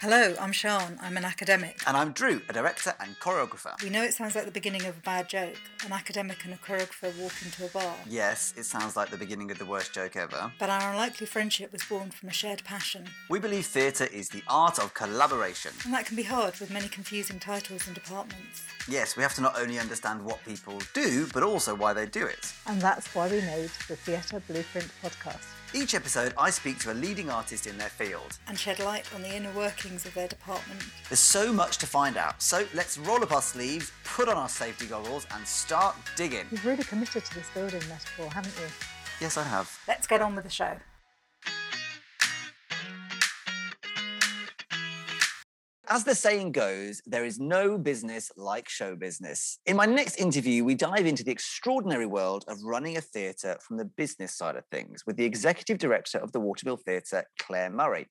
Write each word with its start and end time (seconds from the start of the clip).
Hello, 0.00 0.32
I'm 0.38 0.52
Siân. 0.52 0.96
I'm 1.02 1.16
an 1.16 1.24
academic. 1.24 1.80
And 1.84 1.96
I'm 1.96 2.12
Drew, 2.12 2.40
a 2.48 2.52
director 2.52 2.94
and 3.00 3.18
choreographer. 3.18 3.82
We 3.82 3.90
know 3.90 4.04
it 4.04 4.14
sounds 4.14 4.36
like 4.36 4.44
the 4.44 4.52
beginning 4.52 4.84
of 4.84 4.96
a 4.96 5.00
bad 5.00 5.28
joke. 5.28 5.56
An 5.84 5.90
academic 5.92 6.44
and 6.44 6.54
a 6.54 6.56
choreographer 6.56 7.12
walk 7.18 7.32
into 7.44 7.64
a 7.64 7.68
bar. 7.68 7.96
Yes, 8.08 8.54
it 8.56 8.62
sounds 8.62 8.94
like 8.94 9.10
the 9.10 9.16
beginning 9.16 9.50
of 9.50 9.58
the 9.58 9.66
worst 9.66 9.92
joke 9.92 10.14
ever. 10.14 10.52
But 10.60 10.70
our 10.70 10.92
unlikely 10.92 11.26
friendship 11.26 11.72
was 11.72 11.82
born 11.82 12.12
from 12.12 12.28
a 12.28 12.32
shared 12.32 12.62
passion. 12.62 13.06
We 13.28 13.40
believe 13.40 13.66
theatre 13.66 14.06
is 14.06 14.28
the 14.28 14.44
art 14.46 14.78
of 14.78 14.94
collaboration. 14.94 15.72
And 15.84 15.92
that 15.92 16.06
can 16.06 16.14
be 16.14 16.22
hard 16.22 16.60
with 16.60 16.70
many 16.70 16.86
confusing 16.86 17.40
titles 17.40 17.88
and 17.88 17.96
departments. 17.96 18.62
Yes, 18.88 19.16
we 19.16 19.24
have 19.24 19.34
to 19.34 19.40
not 19.40 19.60
only 19.60 19.80
understand 19.80 20.24
what 20.24 20.44
people 20.44 20.78
do, 20.94 21.26
but 21.34 21.42
also 21.42 21.74
why 21.74 21.92
they 21.92 22.06
do 22.06 22.24
it. 22.24 22.52
And 22.68 22.80
that's 22.80 23.12
why 23.16 23.28
we 23.28 23.40
made 23.40 23.70
the 23.88 23.96
Theatre 23.96 24.40
Blueprint 24.46 24.92
podcast. 25.02 25.57
Each 25.74 25.94
episode, 25.94 26.32
I 26.38 26.48
speak 26.48 26.78
to 26.80 26.92
a 26.92 26.94
leading 26.94 27.28
artist 27.28 27.66
in 27.66 27.76
their 27.76 27.90
field 27.90 28.38
and 28.48 28.58
shed 28.58 28.78
light 28.78 29.04
on 29.14 29.20
the 29.20 29.36
inner 29.36 29.52
workings 29.52 30.06
of 30.06 30.14
their 30.14 30.26
department. 30.26 30.82
There's 31.10 31.18
so 31.18 31.52
much 31.52 31.76
to 31.78 31.86
find 31.86 32.16
out, 32.16 32.40
so 32.40 32.66
let's 32.72 32.96
roll 32.96 33.22
up 33.22 33.32
our 33.32 33.42
sleeves, 33.42 33.92
put 34.02 34.30
on 34.30 34.38
our 34.38 34.48
safety 34.48 34.86
goggles, 34.86 35.26
and 35.34 35.46
start 35.46 35.94
digging. 36.16 36.46
You've 36.50 36.64
really 36.64 36.84
committed 36.84 37.22
to 37.22 37.34
this 37.34 37.46
building 37.52 37.82
metaphor, 37.86 38.30
haven't 38.32 38.54
you? 38.56 38.66
Yes, 39.20 39.36
I 39.36 39.42
have. 39.42 39.78
Let's 39.86 40.06
get 40.06 40.22
on 40.22 40.34
with 40.34 40.44
the 40.44 40.50
show. 40.50 40.74
As 45.90 46.04
the 46.04 46.14
saying 46.14 46.52
goes, 46.52 47.00
there 47.06 47.24
is 47.24 47.40
no 47.40 47.78
business 47.78 48.30
like 48.36 48.68
show 48.68 48.94
business. 48.94 49.58
In 49.64 49.74
my 49.74 49.86
next 49.86 50.16
interview, 50.16 50.62
we 50.62 50.74
dive 50.74 51.06
into 51.06 51.24
the 51.24 51.30
extraordinary 51.30 52.04
world 52.04 52.44
of 52.46 52.62
running 52.62 52.98
a 52.98 53.00
theatre 53.00 53.56
from 53.66 53.78
the 53.78 53.86
business 53.86 54.36
side 54.36 54.56
of 54.56 54.66
things 54.66 55.04
with 55.06 55.16
the 55.16 55.24
executive 55.24 55.78
director 55.78 56.18
of 56.18 56.30
the 56.32 56.40
Watermill 56.40 56.76
Theatre, 56.76 57.24
Claire 57.40 57.70
Murray. 57.70 58.06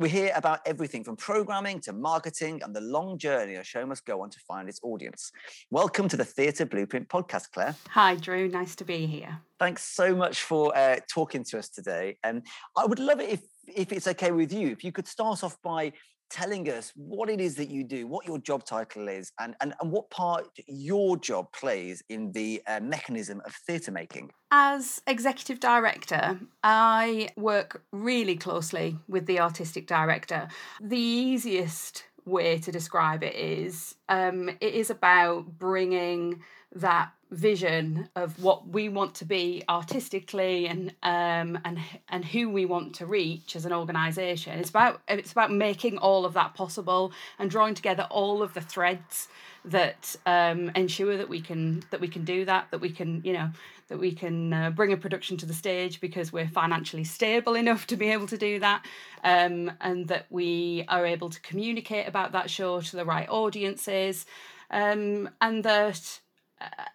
We 0.00 0.08
hear 0.08 0.32
about 0.34 0.60
everything 0.66 1.04
from 1.04 1.14
programming 1.14 1.80
to 1.82 1.92
marketing 1.92 2.60
and 2.64 2.74
the 2.74 2.80
long 2.80 3.18
journey 3.18 3.54
a 3.54 3.62
show 3.62 3.86
must 3.86 4.04
go 4.04 4.22
on 4.22 4.30
to 4.30 4.40
find 4.40 4.68
its 4.68 4.80
audience. 4.82 5.30
Welcome 5.70 6.08
to 6.08 6.16
the 6.16 6.24
Theatre 6.24 6.66
Blueprint 6.66 7.08
podcast, 7.08 7.52
Claire. 7.52 7.76
Hi, 7.90 8.16
Drew. 8.16 8.48
Nice 8.48 8.74
to 8.76 8.84
be 8.84 9.06
here. 9.06 9.38
Thanks 9.60 9.84
so 9.84 10.16
much 10.16 10.42
for 10.42 10.76
uh, 10.76 10.96
talking 11.08 11.44
to 11.44 11.58
us 11.60 11.68
today. 11.68 12.16
And 12.24 12.44
I 12.76 12.84
would 12.84 12.98
love 12.98 13.20
it 13.20 13.30
if, 13.30 13.42
if 13.68 13.92
it's 13.92 14.08
okay 14.08 14.32
with 14.32 14.52
you, 14.52 14.70
if 14.70 14.82
you 14.82 14.90
could 14.90 15.06
start 15.06 15.44
off 15.44 15.56
by 15.62 15.92
telling 16.32 16.68
us 16.70 16.92
what 16.96 17.28
it 17.28 17.40
is 17.40 17.54
that 17.56 17.68
you 17.68 17.84
do, 17.84 18.06
what 18.06 18.26
your 18.26 18.38
job 18.38 18.64
title 18.64 19.06
is, 19.08 19.30
and, 19.38 19.54
and, 19.60 19.74
and 19.80 19.92
what 19.92 20.08
part 20.10 20.46
your 20.66 21.16
job 21.18 21.52
plays 21.52 22.02
in 22.08 22.32
the 22.32 22.62
uh, 22.66 22.80
mechanism 22.80 23.42
of 23.44 23.54
theatre 23.66 23.92
making. 23.92 24.30
As 24.50 25.02
executive 25.06 25.60
director, 25.60 26.40
I 26.62 27.28
work 27.36 27.84
really 27.92 28.36
closely 28.36 28.96
with 29.08 29.26
the 29.26 29.40
artistic 29.40 29.86
director. 29.86 30.48
The 30.80 30.98
easiest 30.98 32.04
way 32.24 32.58
to 32.58 32.72
describe 32.72 33.22
it 33.22 33.34
is 33.34 33.94
um, 34.08 34.48
it 34.48 34.74
is 34.74 34.90
about 34.90 35.58
bringing 35.58 36.42
that 36.74 37.12
vision 37.32 38.10
of 38.14 38.42
what 38.42 38.68
we 38.68 38.90
want 38.90 39.14
to 39.14 39.24
be 39.24 39.64
artistically 39.66 40.66
and 40.66 40.94
um, 41.02 41.58
and 41.64 41.78
and 42.10 42.26
who 42.26 42.50
we 42.50 42.66
want 42.66 42.94
to 42.94 43.06
reach 43.06 43.56
as 43.56 43.64
an 43.64 43.72
organization 43.72 44.58
it's 44.58 44.68
about 44.68 45.00
it's 45.08 45.32
about 45.32 45.50
making 45.50 45.96
all 45.96 46.26
of 46.26 46.34
that 46.34 46.52
possible 46.52 47.10
and 47.38 47.50
drawing 47.50 47.74
together 47.74 48.06
all 48.10 48.42
of 48.42 48.52
the 48.52 48.60
threads 48.60 49.28
that 49.64 50.14
um, 50.26 50.70
ensure 50.74 51.16
that 51.16 51.28
we 51.28 51.40
can 51.40 51.82
that 51.90 52.00
we 52.00 52.08
can 52.08 52.22
do 52.22 52.44
that 52.44 52.70
that 52.70 52.80
we 52.82 52.90
can 52.90 53.22
you 53.24 53.32
know 53.32 53.48
that 53.88 53.98
we 53.98 54.12
can 54.12 54.52
uh, 54.52 54.70
bring 54.70 54.92
a 54.92 54.96
production 54.96 55.36
to 55.38 55.46
the 55.46 55.54
stage 55.54 56.00
because 56.00 56.32
we're 56.34 56.48
financially 56.48 57.04
stable 57.04 57.54
enough 57.54 57.86
to 57.86 57.96
be 57.96 58.10
able 58.10 58.26
to 58.26 58.36
do 58.36 58.58
that 58.58 58.84
um, 59.24 59.72
and 59.80 60.08
that 60.08 60.26
we 60.28 60.84
are 60.88 61.06
able 61.06 61.30
to 61.30 61.40
communicate 61.40 62.06
about 62.06 62.32
that 62.32 62.50
show 62.50 62.80
to 62.80 62.96
the 62.96 63.04
right 63.06 63.28
audiences 63.30 64.26
um, 64.70 65.30
and 65.40 65.64
that 65.64 66.20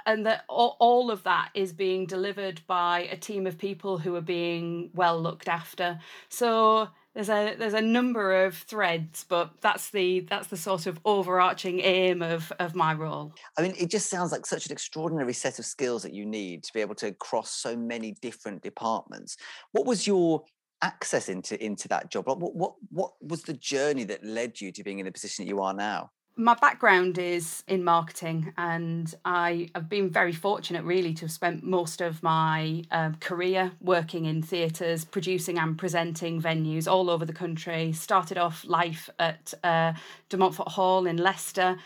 and 0.05 0.25
that 0.25 0.45
all 0.47 1.11
of 1.11 1.23
that 1.23 1.49
is 1.53 1.73
being 1.73 2.05
delivered 2.05 2.61
by 2.67 3.01
a 3.11 3.17
team 3.17 3.47
of 3.47 3.57
people 3.57 3.97
who 3.97 4.15
are 4.15 4.21
being 4.21 4.89
well 4.93 5.21
looked 5.21 5.47
after. 5.47 5.99
So 6.29 6.89
there's 7.13 7.29
a 7.29 7.55
there's 7.55 7.73
a 7.73 7.81
number 7.81 8.45
of 8.45 8.55
threads 8.55 9.25
but 9.27 9.51
that's 9.61 9.89
the 9.89 10.19
that's 10.29 10.49
the 10.49 10.57
sort 10.57 10.85
of 10.85 10.99
overarching 11.03 11.79
aim 11.79 12.21
of 12.21 12.51
of 12.59 12.75
my 12.75 12.93
role. 12.93 13.33
I 13.57 13.63
mean 13.63 13.73
it 13.77 13.89
just 13.89 14.09
sounds 14.09 14.31
like 14.31 14.45
such 14.45 14.67
an 14.67 14.71
extraordinary 14.71 15.33
set 15.33 15.57
of 15.57 15.65
skills 15.65 16.03
that 16.03 16.13
you 16.13 16.25
need 16.25 16.63
to 16.65 16.73
be 16.73 16.81
able 16.81 16.95
to 16.95 17.11
cross 17.13 17.49
so 17.49 17.75
many 17.75 18.15
different 18.21 18.61
departments. 18.61 19.37
What 19.71 19.87
was 19.87 20.05
your 20.05 20.43
access 20.83 21.27
into 21.27 21.61
into 21.63 21.87
that 21.87 22.11
job? 22.11 22.27
What 22.27 22.39
what 22.55 22.73
what 22.89 23.13
was 23.19 23.41
the 23.41 23.53
journey 23.53 24.03
that 24.05 24.23
led 24.23 24.61
you 24.61 24.71
to 24.73 24.83
being 24.83 24.99
in 24.99 25.05
the 25.05 25.11
position 25.11 25.43
that 25.43 25.49
you 25.49 25.59
are 25.61 25.73
now 25.73 26.11
my 26.37 26.53
background 26.53 27.17
is 27.17 27.63
in 27.67 27.83
marketing, 27.83 28.53
and 28.57 29.13
I 29.25 29.69
have 29.73 29.89
been 29.89 30.09
very 30.09 30.31
fortunate, 30.31 30.83
really, 30.83 31.13
to 31.15 31.21
have 31.21 31.31
spent 31.31 31.63
most 31.63 31.99
of 31.99 32.21
my 32.21 32.83
uh, 32.91 33.11
career 33.19 33.71
working 33.81 34.25
in 34.25 34.43
theatres, 34.43 35.03
producing 35.03 35.57
and 35.57 35.77
presenting 35.77 36.39
venues 36.39 36.89
all 36.89 37.09
over 37.09 37.25
the 37.25 37.33
country. 37.33 37.91
Started 37.91 38.37
off 38.37 38.63
life 38.65 39.09
at 39.17 39.53
uh, 39.63 39.93
De 40.29 40.37
Montfort 40.37 40.69
Hall 40.69 41.07
in 41.07 41.17
Leicester 41.17 41.77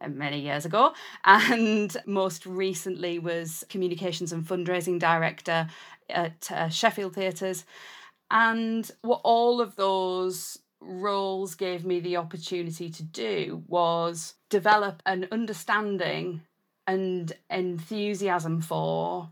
uh, 0.00 0.08
many 0.08 0.40
years 0.40 0.64
ago, 0.64 0.94
and 1.24 1.96
most 2.06 2.46
recently 2.46 3.18
was 3.18 3.64
communications 3.68 4.32
and 4.32 4.46
fundraising 4.46 5.00
director 5.00 5.66
at 6.08 6.50
uh, 6.52 6.68
Sheffield 6.68 7.14
Theatres. 7.14 7.64
And 8.30 8.88
what 9.02 9.20
all 9.24 9.60
of 9.60 9.76
those 9.76 10.58
roles 10.80 11.54
gave 11.54 11.84
me 11.84 12.00
the 12.00 12.16
opportunity 12.16 12.90
to 12.90 13.02
do 13.02 13.62
was 13.66 14.34
develop 14.50 15.02
an 15.06 15.26
understanding 15.32 16.42
and 16.86 17.32
enthusiasm 17.50 18.60
for 18.60 19.30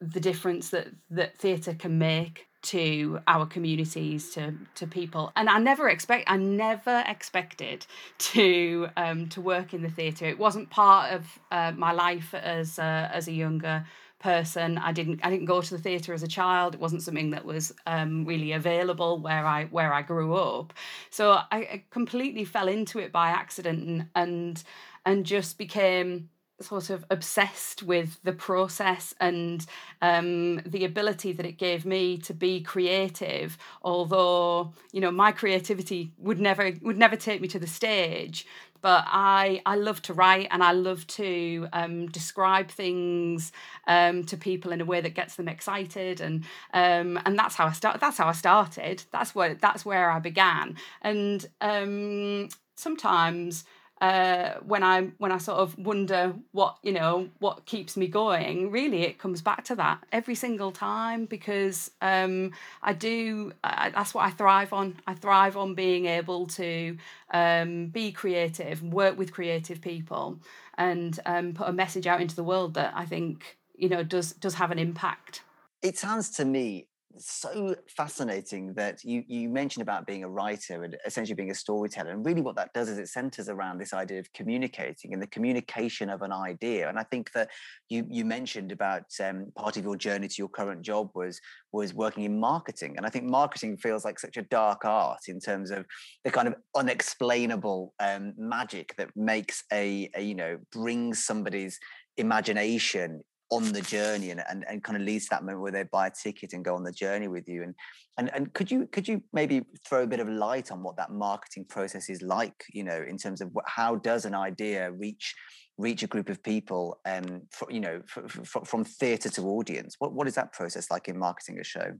the 0.00 0.20
difference 0.20 0.70
that 0.70 0.88
that 1.10 1.38
theatre 1.38 1.74
can 1.74 1.98
make 1.98 2.46
to 2.62 3.20
our 3.26 3.46
communities 3.46 4.30
to 4.34 4.54
to 4.74 4.86
people. 4.86 5.32
And 5.36 5.48
i 5.48 5.58
never 5.58 5.88
expect 5.88 6.30
i 6.30 6.36
never 6.36 7.04
expected 7.06 7.86
to 8.18 8.88
um 8.96 9.28
to 9.30 9.40
work 9.40 9.72
in 9.74 9.82
the 9.82 9.90
theatre. 9.90 10.26
It 10.26 10.38
wasn't 10.38 10.70
part 10.70 11.12
of 11.12 11.38
uh, 11.50 11.72
my 11.72 11.92
life 11.92 12.34
as 12.34 12.78
uh, 12.78 13.08
as 13.12 13.28
a 13.28 13.32
younger 13.32 13.84
person. 14.20 14.78
I 14.78 14.92
didn't 14.92 15.20
I 15.24 15.30
didn't 15.30 15.46
go 15.46 15.60
to 15.60 15.76
the 15.76 15.82
theatre 15.82 16.14
as 16.14 16.22
a 16.22 16.28
child. 16.28 16.74
It 16.74 16.80
wasn't 16.80 17.02
something 17.02 17.30
that 17.30 17.44
was 17.44 17.72
um, 17.86 18.24
really 18.24 18.52
available 18.52 19.18
where 19.18 19.44
I 19.44 19.64
where 19.66 19.92
I 19.92 20.02
grew 20.02 20.34
up. 20.34 20.72
So 21.10 21.40
I, 21.50 21.82
completely 21.90 22.44
fell 22.44 22.68
into 22.68 22.98
it 22.98 23.10
by 23.10 23.30
accident 23.30 23.88
and 23.88 24.08
and, 24.14 24.62
and 25.04 25.26
just 25.26 25.58
became 25.58 26.28
sort 26.60 26.90
of 26.90 27.04
obsessed 27.10 27.82
with 27.82 28.18
the 28.22 28.32
process 28.32 29.14
and 29.20 29.66
um, 30.02 30.60
the 30.66 30.84
ability 30.84 31.32
that 31.32 31.46
it 31.46 31.58
gave 31.58 31.86
me 31.86 32.18
to 32.18 32.34
be 32.34 32.60
creative 32.60 33.56
although 33.82 34.72
you 34.92 35.00
know 35.00 35.10
my 35.10 35.32
creativity 35.32 36.12
would 36.18 36.40
never 36.40 36.72
would 36.82 36.98
never 36.98 37.16
take 37.16 37.40
me 37.40 37.48
to 37.48 37.58
the 37.58 37.66
stage. 37.66 38.46
But 38.82 39.04
I 39.06 39.60
I 39.66 39.76
love 39.76 40.00
to 40.02 40.14
write 40.14 40.48
and 40.50 40.62
I 40.64 40.72
love 40.72 41.06
to 41.08 41.68
um, 41.72 42.06
describe 42.08 42.70
things 42.70 43.52
um, 43.86 44.24
to 44.24 44.36
people 44.36 44.72
in 44.72 44.80
a 44.80 44.86
way 44.86 45.02
that 45.02 45.14
gets 45.14 45.36
them 45.36 45.48
excited 45.48 46.20
and 46.20 46.44
um, 46.72 47.20
and 47.26 47.38
that's 47.38 47.54
how 47.56 47.66
I 47.66 47.72
start 47.72 48.00
that's 48.00 48.16
how 48.16 48.26
I 48.26 48.32
started. 48.32 49.02
That's 49.12 49.34
where 49.34 49.54
that's 49.54 49.84
where 49.84 50.10
I 50.10 50.18
began. 50.18 50.76
And 51.02 51.46
um, 51.60 52.48
sometimes 52.76 53.64
uh, 54.00 54.54
when 54.64 54.82
I 54.82 55.02
when 55.18 55.30
I 55.30 55.38
sort 55.38 55.58
of 55.58 55.78
wonder 55.78 56.34
what 56.52 56.78
you 56.82 56.92
know 56.92 57.28
what 57.38 57.66
keeps 57.66 57.96
me 57.96 58.06
going, 58.06 58.70
really 58.70 59.02
it 59.02 59.18
comes 59.18 59.42
back 59.42 59.64
to 59.64 59.74
that 59.76 59.98
every 60.10 60.34
single 60.34 60.72
time 60.72 61.26
because 61.26 61.90
um, 62.00 62.52
I 62.82 62.94
do. 62.94 63.52
I, 63.62 63.90
that's 63.90 64.14
what 64.14 64.24
I 64.24 64.30
thrive 64.30 64.72
on. 64.72 64.96
I 65.06 65.14
thrive 65.14 65.56
on 65.56 65.74
being 65.74 66.06
able 66.06 66.46
to 66.48 66.96
um, 67.32 67.88
be 67.88 68.10
creative, 68.10 68.82
work 68.82 69.18
with 69.18 69.32
creative 69.32 69.82
people, 69.82 70.38
and 70.78 71.18
um, 71.26 71.52
put 71.52 71.68
a 71.68 71.72
message 71.72 72.06
out 72.06 72.22
into 72.22 72.36
the 72.36 72.44
world 72.44 72.74
that 72.74 72.94
I 72.96 73.04
think 73.04 73.58
you 73.76 73.90
know 73.90 74.02
does 74.02 74.32
does 74.32 74.54
have 74.54 74.70
an 74.70 74.78
impact. 74.78 75.42
It 75.82 75.98
sounds 75.98 76.30
to 76.30 76.44
me 76.44 76.86
so 77.18 77.74
fascinating 77.88 78.72
that 78.74 79.02
you 79.02 79.24
you 79.26 79.48
mentioned 79.48 79.82
about 79.82 80.06
being 80.06 80.22
a 80.22 80.28
writer 80.28 80.84
and 80.84 80.96
essentially 81.04 81.34
being 81.34 81.50
a 81.50 81.54
storyteller 81.54 82.10
and 82.10 82.24
really 82.24 82.40
what 82.40 82.54
that 82.54 82.72
does 82.72 82.88
is 82.88 82.98
it 82.98 83.08
centers 83.08 83.48
around 83.48 83.78
this 83.78 83.92
idea 83.92 84.18
of 84.18 84.32
communicating 84.32 85.12
and 85.12 85.20
the 85.20 85.26
communication 85.26 86.08
of 86.08 86.22
an 86.22 86.32
idea 86.32 86.88
and 86.88 86.98
i 86.98 87.02
think 87.02 87.32
that 87.32 87.48
you 87.88 88.06
you 88.08 88.24
mentioned 88.24 88.70
about 88.70 89.04
um, 89.24 89.46
part 89.56 89.76
of 89.76 89.84
your 89.84 89.96
journey 89.96 90.28
to 90.28 90.36
your 90.38 90.48
current 90.48 90.82
job 90.82 91.10
was 91.14 91.40
was 91.72 91.92
working 91.92 92.24
in 92.24 92.38
marketing 92.38 92.94
and 92.96 93.04
i 93.04 93.08
think 93.08 93.24
marketing 93.24 93.76
feels 93.76 94.04
like 94.04 94.18
such 94.18 94.36
a 94.36 94.42
dark 94.42 94.84
art 94.84 95.20
in 95.26 95.40
terms 95.40 95.70
of 95.70 95.84
the 96.24 96.30
kind 96.30 96.46
of 96.46 96.54
unexplainable 96.76 97.92
um, 98.00 98.32
magic 98.38 98.94
that 98.96 99.10
makes 99.16 99.64
a, 99.72 100.08
a 100.14 100.22
you 100.22 100.34
know 100.34 100.58
brings 100.72 101.24
somebody's 101.24 101.78
imagination 102.16 103.22
on 103.50 103.72
the 103.72 103.80
journey 103.82 104.30
and, 104.30 104.42
and, 104.48 104.64
and 104.68 104.84
kind 104.84 104.96
of 104.96 105.02
leads 105.02 105.24
to 105.24 105.30
that 105.30 105.42
moment 105.42 105.62
where 105.62 105.72
they 105.72 105.82
buy 105.82 106.06
a 106.06 106.10
ticket 106.10 106.52
and 106.52 106.64
go 106.64 106.74
on 106.74 106.84
the 106.84 106.92
journey 106.92 107.28
with 107.28 107.48
you. 107.48 107.62
And 107.62 107.74
and 108.16 108.30
and 108.34 108.52
could 108.52 108.70
you 108.70 108.86
could 108.86 109.08
you 109.08 109.22
maybe 109.32 109.62
throw 109.88 110.02
a 110.02 110.06
bit 110.06 110.20
of 110.20 110.28
light 110.28 110.70
on 110.70 110.82
what 110.82 110.96
that 110.96 111.10
marketing 111.10 111.64
process 111.68 112.08
is 112.10 112.22
like 112.22 112.64
you 112.72 112.84
know 112.84 113.02
in 113.08 113.16
terms 113.16 113.40
of 113.40 113.48
what, 113.52 113.64
how 113.66 113.96
does 113.96 114.24
an 114.24 114.34
idea 114.34 114.92
reach 114.92 115.34
reach 115.78 116.02
a 116.02 116.06
group 116.06 116.28
of 116.28 116.42
people 116.42 117.00
um 117.06 117.42
for, 117.50 117.70
you 117.70 117.80
know 117.80 118.02
for, 118.06 118.28
for, 118.28 118.64
from 118.64 118.84
theatre 118.84 119.30
to 119.30 119.42
audience? 119.42 119.96
What 119.98 120.12
what 120.12 120.28
is 120.28 120.34
that 120.34 120.52
process 120.52 120.90
like 120.90 121.08
in 121.08 121.18
marketing 121.18 121.58
a 121.60 121.64
show? 121.64 121.92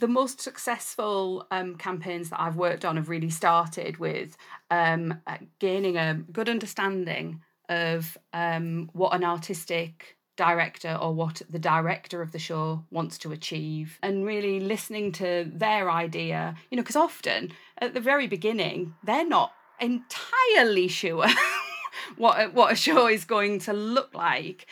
The 0.00 0.08
most 0.08 0.40
successful 0.40 1.46
um, 1.50 1.76
campaigns 1.76 2.28
that 2.30 2.40
I've 2.40 2.56
worked 2.56 2.84
on 2.84 2.96
have 2.96 3.08
really 3.08 3.30
started 3.30 3.96
with 3.96 4.36
um, 4.70 5.22
uh, 5.26 5.38
gaining 5.58 5.96
a 5.96 6.14
good 6.30 6.48
understanding 6.48 7.40
of 7.70 8.16
um, 8.34 8.90
what 8.92 9.14
an 9.14 9.24
artistic 9.24 10.17
director 10.38 10.96
or 10.98 11.12
what 11.12 11.42
the 11.50 11.58
director 11.58 12.22
of 12.22 12.32
the 12.32 12.38
show 12.38 12.84
wants 12.90 13.18
to 13.18 13.32
achieve 13.32 13.98
and 14.02 14.24
really 14.24 14.60
listening 14.60 15.12
to 15.12 15.50
their 15.52 15.90
idea 15.90 16.54
you 16.70 16.76
know 16.76 16.82
because 16.82 16.96
often 16.96 17.52
at 17.78 17.92
the 17.92 18.00
very 18.00 18.26
beginning 18.26 18.94
they're 19.02 19.26
not 19.26 19.52
entirely 19.80 20.88
sure 20.88 21.26
what 22.16 22.54
what 22.54 22.72
a 22.72 22.76
show 22.76 23.08
is 23.08 23.24
going 23.24 23.58
to 23.58 23.72
look 23.72 24.14
like 24.14 24.66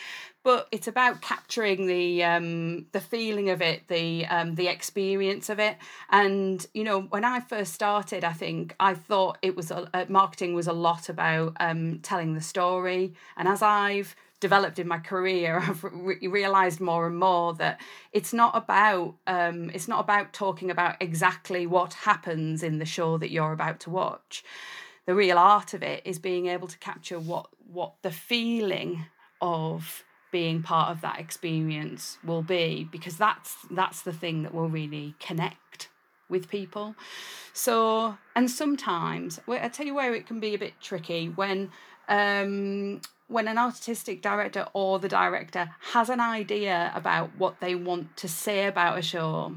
but 0.46 0.68
it's 0.70 0.86
about 0.86 1.22
capturing 1.22 1.88
the 1.88 2.22
um, 2.22 2.86
the 2.92 3.00
feeling 3.00 3.50
of 3.50 3.60
it, 3.60 3.88
the 3.88 4.24
um, 4.26 4.54
the 4.54 4.68
experience 4.68 5.48
of 5.48 5.58
it. 5.58 5.76
And 6.08 6.64
you 6.72 6.84
know, 6.84 7.00
when 7.00 7.24
I 7.24 7.40
first 7.40 7.74
started, 7.74 8.22
I 8.22 8.32
think 8.32 8.76
I 8.78 8.94
thought 8.94 9.38
it 9.42 9.56
was 9.56 9.72
a, 9.72 9.90
uh, 9.92 10.04
marketing 10.08 10.54
was 10.54 10.68
a 10.68 10.72
lot 10.72 11.08
about 11.08 11.56
um, 11.58 11.98
telling 11.98 12.34
the 12.34 12.40
story. 12.40 13.14
And 13.36 13.48
as 13.48 13.60
I've 13.60 14.14
developed 14.40 14.78
in 14.78 14.88
my 14.88 14.98
career, 14.98 15.58
I've 15.62 15.82
re- 15.84 16.26
realized 16.26 16.80
more 16.80 17.06
and 17.06 17.18
more 17.18 17.54
that 17.54 17.80
it's 18.12 18.32
not 18.32 18.56
about 18.56 19.14
um, 19.26 19.70
it's 19.74 19.88
not 19.88 20.00
about 20.00 20.32
talking 20.32 20.70
about 20.70 20.96
exactly 21.00 21.66
what 21.66 21.94
happens 21.94 22.62
in 22.62 22.78
the 22.78 22.84
show 22.84 23.18
that 23.18 23.30
you're 23.30 23.52
about 23.52 23.80
to 23.80 23.90
watch. 23.90 24.44
The 25.06 25.14
real 25.14 25.38
art 25.38 25.72
of 25.74 25.82
it 25.82 26.02
is 26.04 26.18
being 26.18 26.46
able 26.46 26.68
to 26.68 26.78
capture 26.78 27.18
what 27.18 27.48
what 27.72 27.94
the 28.02 28.10
feeling 28.10 29.06
of 29.40 30.04
being 30.32 30.62
part 30.62 30.90
of 30.90 31.00
that 31.00 31.20
experience 31.20 32.18
will 32.24 32.42
be 32.42 32.88
because 32.90 33.16
that's 33.16 33.56
that's 33.70 34.02
the 34.02 34.12
thing 34.12 34.42
that 34.42 34.52
will 34.52 34.68
really 34.68 35.14
connect 35.20 35.88
with 36.28 36.48
people 36.48 36.96
so 37.52 38.16
and 38.34 38.50
sometimes 38.50 39.40
i 39.48 39.68
tell 39.68 39.86
you 39.86 39.94
where 39.94 40.14
it 40.14 40.26
can 40.26 40.40
be 40.40 40.54
a 40.54 40.58
bit 40.58 40.74
tricky 40.80 41.28
when 41.28 41.70
um 42.08 43.00
when 43.28 43.48
an 43.48 43.58
artistic 43.58 44.22
director 44.22 44.66
or 44.72 44.98
the 44.98 45.08
director 45.08 45.70
has 45.92 46.08
an 46.08 46.20
idea 46.20 46.92
about 46.94 47.30
what 47.38 47.60
they 47.60 47.74
want 47.74 48.16
to 48.16 48.28
say 48.28 48.66
about 48.66 48.98
a 48.98 49.02
show 49.02 49.56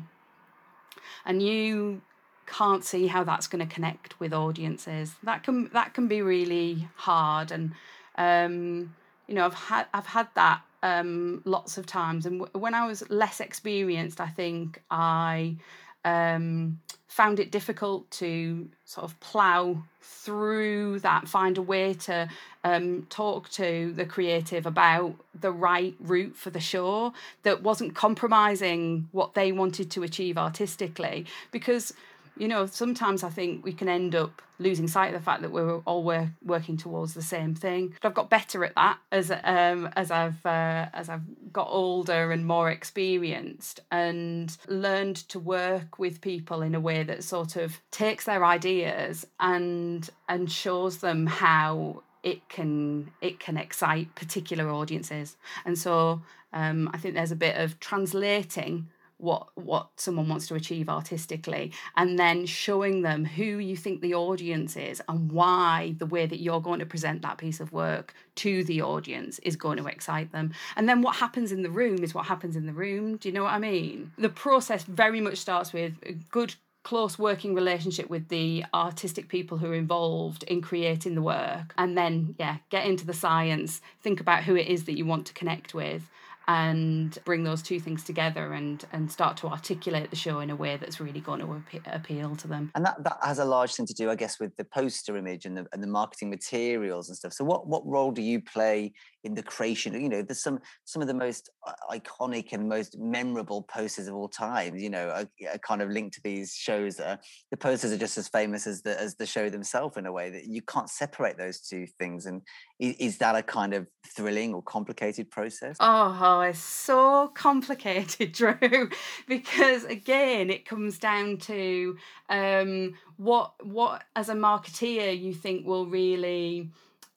and 1.26 1.42
you 1.42 2.02
can't 2.48 2.84
see 2.84 3.08
how 3.08 3.24
that's 3.24 3.48
going 3.48 3.66
to 3.66 3.74
connect 3.74 4.20
with 4.20 4.34
audiences 4.34 5.14
that 5.22 5.44
can 5.44 5.70
that 5.74 5.94
can 5.94 6.08
be 6.08 6.22
really 6.22 6.88
hard 6.96 7.52
and 7.52 7.72
um 8.18 8.96
you 9.28 9.36
know 9.36 9.46
i've 9.46 9.54
had 9.54 9.86
i've 9.94 10.08
had 10.08 10.28
that 10.34 10.62
um, 10.84 11.42
lots 11.46 11.78
of 11.78 11.86
times. 11.86 12.26
And 12.26 12.40
w- 12.40 12.60
when 12.60 12.74
I 12.74 12.86
was 12.86 13.08
less 13.10 13.40
experienced, 13.40 14.22
I 14.22 14.28
think 14.28 14.82
I 14.90 15.58
um, 16.06 16.80
found 17.08 17.40
it 17.40 17.52
difficult 17.52 18.10
to 18.12 18.70
sort 18.86 19.04
of 19.04 19.20
plough 19.20 19.84
through 20.02 21.00
that, 21.00 21.28
find 21.28 21.58
a 21.58 21.62
way 21.62 21.94
to 21.94 22.28
um, 22.64 23.06
talk 23.10 23.50
to 23.50 23.94
the 23.96 24.06
creative 24.06 24.66
about 24.66 25.16
the 25.40 25.52
right 25.52 25.96
route 26.00 26.36
for 26.36 26.50
the 26.50 26.60
show 26.60 27.14
that 27.44 27.64
wasn't 27.64 27.96
compromising 27.96 29.08
what 29.12 29.34
they 29.34 29.52
wanted 29.52 29.90
to 29.92 30.04
achieve 30.04 30.38
artistically. 30.38 31.26
Because 31.52 31.94
you 32.38 32.48
know, 32.48 32.66
sometimes 32.66 33.24
I 33.24 33.30
think 33.30 33.64
we 33.64 33.74
can 33.74 33.90
end 33.90 34.16
up 34.16 34.42
losing 34.60 34.88
sight 34.88 35.14
of 35.14 35.20
the 35.20 35.24
fact 35.24 35.42
that 35.42 35.52
we're 35.52 35.78
all 35.80 36.04
work, 36.04 36.30
working 36.44 36.78
towards 36.78 37.14
the 37.14 37.22
same 37.22 37.56
thing. 37.56 37.96
But 38.02 38.10
I've 38.10 38.14
got 38.16 38.30
better 38.30 38.64
at 38.66 38.76
that 38.76 39.00
as 39.12 39.32
um, 39.32 39.90
as 39.96 40.12
I've 40.12 40.46
uh, 40.46 40.88
as 40.94 41.10
I've 41.10 41.52
got 41.52 41.68
older 41.70 42.32
and 42.32 42.46
more 42.46 42.70
experienced, 42.70 43.80
and 43.92 44.56
learned 44.68 45.18
to 45.30 45.40
work 45.40 46.00
with 46.00 46.22
people 46.22 46.62
in 46.62 46.76
a 46.76 46.80
way 46.80 47.04
that 47.04 47.24
sort 47.24 47.56
of 47.56 47.80
takes 47.92 48.26
their 48.26 48.46
ideas 48.46 49.26
and 49.40 50.10
and 50.28 50.52
shows 50.52 50.98
them 50.98 51.26
how 51.26 52.04
it 52.24 52.48
can 52.50 53.12
it 53.22 53.40
can 53.40 53.58
excite 53.58 54.14
particular 54.16 54.70
audiences. 54.70 55.38
And 55.66 55.78
so 55.78 56.22
um, 56.54 56.90
I 56.94 56.98
think 56.98 57.16
there's 57.16 57.32
a 57.32 57.38
bit 57.38 57.56
of 57.58 57.80
translating 57.80 58.90
what 59.20 59.50
what 59.56 59.90
someone 59.98 60.28
wants 60.30 60.48
to 60.48 60.56
achieve 60.56 60.90
artistically 60.90 61.72
and 61.98 62.18
then 62.18 62.46
showing 62.46 63.02
them 63.02 63.26
who 63.26 63.44
you 63.44 63.76
think 63.76 64.02
the 64.02 64.14
audience 64.14 64.78
is 64.78 65.02
and 65.10 65.32
why 65.32 65.94
the 66.00 66.06
way 66.06 66.26
that 66.26 66.40
you're 66.40 66.62
going 66.62 66.80
to 66.80 66.86
present 66.86 67.22
that 67.22 67.38
piece 67.38 67.60
of 67.60 67.72
work 67.72 68.14
to 68.36 68.64
the 68.64 68.82
audience 68.82 69.38
is 69.40 69.58
going 69.58 69.78
to 69.78 69.88
excite 69.88 70.32
them. 70.32 70.54
And 70.78 70.88
then 70.88 71.02
what 71.02 71.18
happens 71.18 71.52
in 71.52 71.64
the 71.64 71.70
room 71.70 72.02
is 72.04 72.14
what 72.14 72.28
happens 72.28 72.56
in 72.56 72.66
the 72.66 72.74
room. 72.74 73.18
Do 73.18 73.28
you 73.28 73.34
know 73.34 73.44
what 73.44 73.54
i 73.54 73.60
mean? 73.60 74.12
The 74.18 74.30
process 74.30 74.84
very 74.84 75.20
much 75.20 75.38
starts 75.38 75.74
with 75.74 75.94
a 76.04 76.14
good 76.14 76.56
close 76.84 77.20
working 77.20 77.54
relationship 77.54 78.10
with 78.10 78.30
the 78.30 78.64
artistic 78.74 79.28
people 79.28 79.58
who 79.58 79.70
are 79.70 79.76
involved 79.76 80.44
in 80.44 80.62
creating 80.62 81.16
the 81.16 81.22
work. 81.22 81.74
And 81.78 81.98
then 81.98 82.36
yeah 82.40 82.58
get 82.70 82.86
into 82.86 83.06
the 83.06 83.14
science. 83.14 83.82
Think 84.02 84.22
about 84.22 84.46
who 84.46 84.56
it 84.56 84.68
is 84.68 84.86
that 84.86 84.98
you 84.98 85.06
want 85.06 85.26
to 85.28 85.34
connect 85.34 85.74
with 85.74 86.10
and 86.50 87.20
bring 87.26 87.44
those 87.44 87.62
two 87.62 87.80
things 87.80 88.04
together 88.04 88.54
and 88.54 88.84
and 88.92 89.12
start 89.12 89.38
to 89.38 89.48
articulate 89.48 90.10
the 90.10 90.16
show 90.16 90.40
in 90.40 90.50
a 90.50 90.56
way 90.56 90.78
that's 90.78 91.00
really 91.00 91.20
going 91.20 91.40
to 91.40 91.54
ap- 91.54 91.96
appeal 91.96 92.36
to 92.36 92.48
them. 92.48 92.72
And 92.74 92.84
that 92.86 93.04
that 93.04 93.18
has 93.24 93.38
a 93.38 93.46
large 93.46 93.76
thing 93.76 93.86
to 93.86 93.94
do 93.94 94.10
i 94.10 94.16
guess 94.16 94.40
with 94.40 94.56
the 94.58 94.66
poster 94.66 95.16
image 95.16 95.46
and 95.46 95.56
the, 95.56 95.68
and 95.72 95.84
the 95.84 95.88
marketing 95.88 96.32
materials 96.32 97.08
and 97.08 97.16
stuff. 97.16 97.34
So 97.34 97.46
what 97.46 97.68
what 97.68 97.86
role 97.86 98.12
do 98.12 98.24
you 98.24 98.42
play 98.42 98.94
in 99.24 99.34
the 99.34 99.44
creation 99.44 100.00
you 100.00 100.10
know 100.10 100.22
there's 100.22 100.42
some 100.42 100.60
some 100.86 101.02
of 101.02 101.08
the 101.08 101.14
most 101.14 101.50
uh, 101.68 101.74
iconic 101.92 102.54
and 102.54 102.68
most 102.68 102.98
memorable 102.98 103.64
posters 103.64 104.08
of 104.08 104.16
all 104.16 104.30
time 104.30 104.76
you 104.76 104.90
know 104.90 105.10
a, 105.10 105.48
a 105.54 105.60
kind 105.60 105.82
of 105.82 105.90
link 105.90 106.14
to 106.14 106.22
these 106.24 106.54
shows 106.54 107.00
are, 107.00 107.20
the 107.52 107.58
posters 107.58 107.92
are 107.92 107.98
just 107.98 108.18
as 108.18 108.28
famous 108.28 108.68
as 108.68 108.82
the 108.82 109.00
as 109.00 109.16
the 109.16 109.26
show 109.26 109.50
themselves 109.50 109.98
in 109.98 110.06
a 110.06 110.12
way 110.12 110.30
that 110.30 110.46
you 110.46 110.62
can't 110.62 110.90
separate 110.90 111.38
those 111.38 111.60
two 111.60 111.86
things. 111.98 112.26
And 112.26 112.42
is, 112.80 112.96
is 113.00 113.18
that 113.20 113.36
a 113.36 113.44
kind 113.44 113.74
of 113.74 113.88
thrilling 114.08 114.54
or 114.54 114.62
complicated 114.62 115.30
process? 115.30 115.78
Oh 115.80 116.42
it's 116.42 116.60
so 116.60 117.30
complicated 117.34 118.32
drew 118.40 118.90
because 119.28 119.86
again 119.86 120.50
it 120.50 120.66
comes 120.66 121.00
down 121.00 121.38
to 121.38 121.98
um 122.30 122.94
what 123.18 123.54
what 123.66 124.04
as 124.16 124.30
a 124.30 124.34
marketeer 124.34 125.20
you 125.20 125.34
think 125.34 125.66
will 125.66 125.88
really 125.88 126.72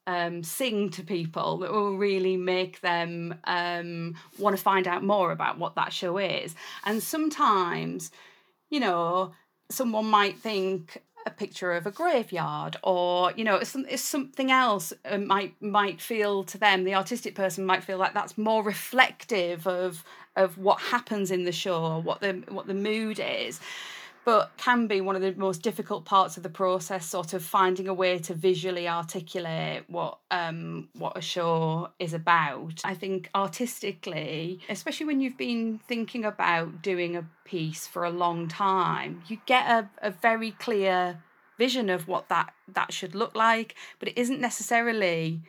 um, 0.06 0.42
sing 0.42 0.90
to 0.90 1.02
people 1.02 1.58
that 1.58 1.72
will 1.72 1.96
really 1.96 2.36
make 2.36 2.80
them 2.80 3.34
um, 3.44 4.14
want 4.38 4.56
to 4.56 4.62
find 4.62 4.86
out 4.86 5.04
more 5.04 5.32
about 5.32 5.58
what 5.58 5.74
that 5.76 5.92
show 5.92 6.18
is. 6.18 6.54
And 6.84 7.02
sometimes, 7.02 8.10
you 8.70 8.80
know, 8.80 9.32
someone 9.70 10.06
might 10.06 10.38
think 10.38 11.02
a 11.24 11.30
picture 11.30 11.72
of 11.72 11.86
a 11.86 11.90
graveyard 11.90 12.76
or 12.82 13.32
you 13.36 13.44
know 13.44 13.56
it's, 13.56 14.02
something 14.02 14.50
else 14.50 14.92
uh, 15.04 15.18
might 15.18 15.54
might 15.62 16.00
feel 16.00 16.42
to 16.42 16.58
them 16.58 16.82
the 16.82 16.96
artistic 16.96 17.36
person 17.36 17.64
might 17.64 17.84
feel 17.84 17.96
like 17.96 18.12
that's 18.12 18.36
more 18.36 18.62
reflective 18.64 19.66
of 19.66 20.04
of 20.34 20.58
what 20.58 20.80
happens 20.80 21.30
in 21.30 21.44
the 21.44 21.52
show 21.52 22.00
what 22.00 22.20
the 22.20 22.42
what 22.48 22.66
the 22.66 22.74
mood 22.74 23.20
is 23.22 23.60
but 24.24 24.52
can 24.56 24.86
be 24.86 25.00
one 25.00 25.16
of 25.16 25.22
the 25.22 25.34
most 25.34 25.62
difficult 25.62 26.04
parts 26.04 26.36
of 26.36 26.42
the 26.42 26.48
process 26.48 27.06
sort 27.06 27.32
of 27.32 27.42
finding 27.42 27.88
a 27.88 27.94
way 27.94 28.18
to 28.18 28.34
visually 28.34 28.88
articulate 28.88 29.84
what 29.88 30.18
um 30.30 30.88
what 30.94 31.16
a 31.16 31.20
show 31.20 31.88
is 31.98 32.14
about. 32.14 32.80
I 32.84 32.94
think 32.94 33.30
artistically 33.34 34.60
especially 34.68 35.06
when 35.06 35.20
you've 35.20 35.38
been 35.38 35.80
thinking 35.88 36.24
about 36.24 36.82
doing 36.82 37.16
a 37.16 37.24
piece 37.44 37.86
for 37.86 38.04
a 38.04 38.10
long 38.10 38.48
time 38.48 39.22
you 39.26 39.38
get 39.46 39.66
a, 39.68 39.90
a 40.00 40.10
very 40.10 40.52
clear 40.52 41.22
vision 41.58 41.90
of 41.90 42.08
what 42.08 42.28
that 42.28 42.52
that 42.68 42.92
should 42.92 43.14
look 43.14 43.34
like 43.36 43.74
but 43.98 44.08
it 44.08 44.18
isn't 44.18 44.40
necessarily 44.40 45.42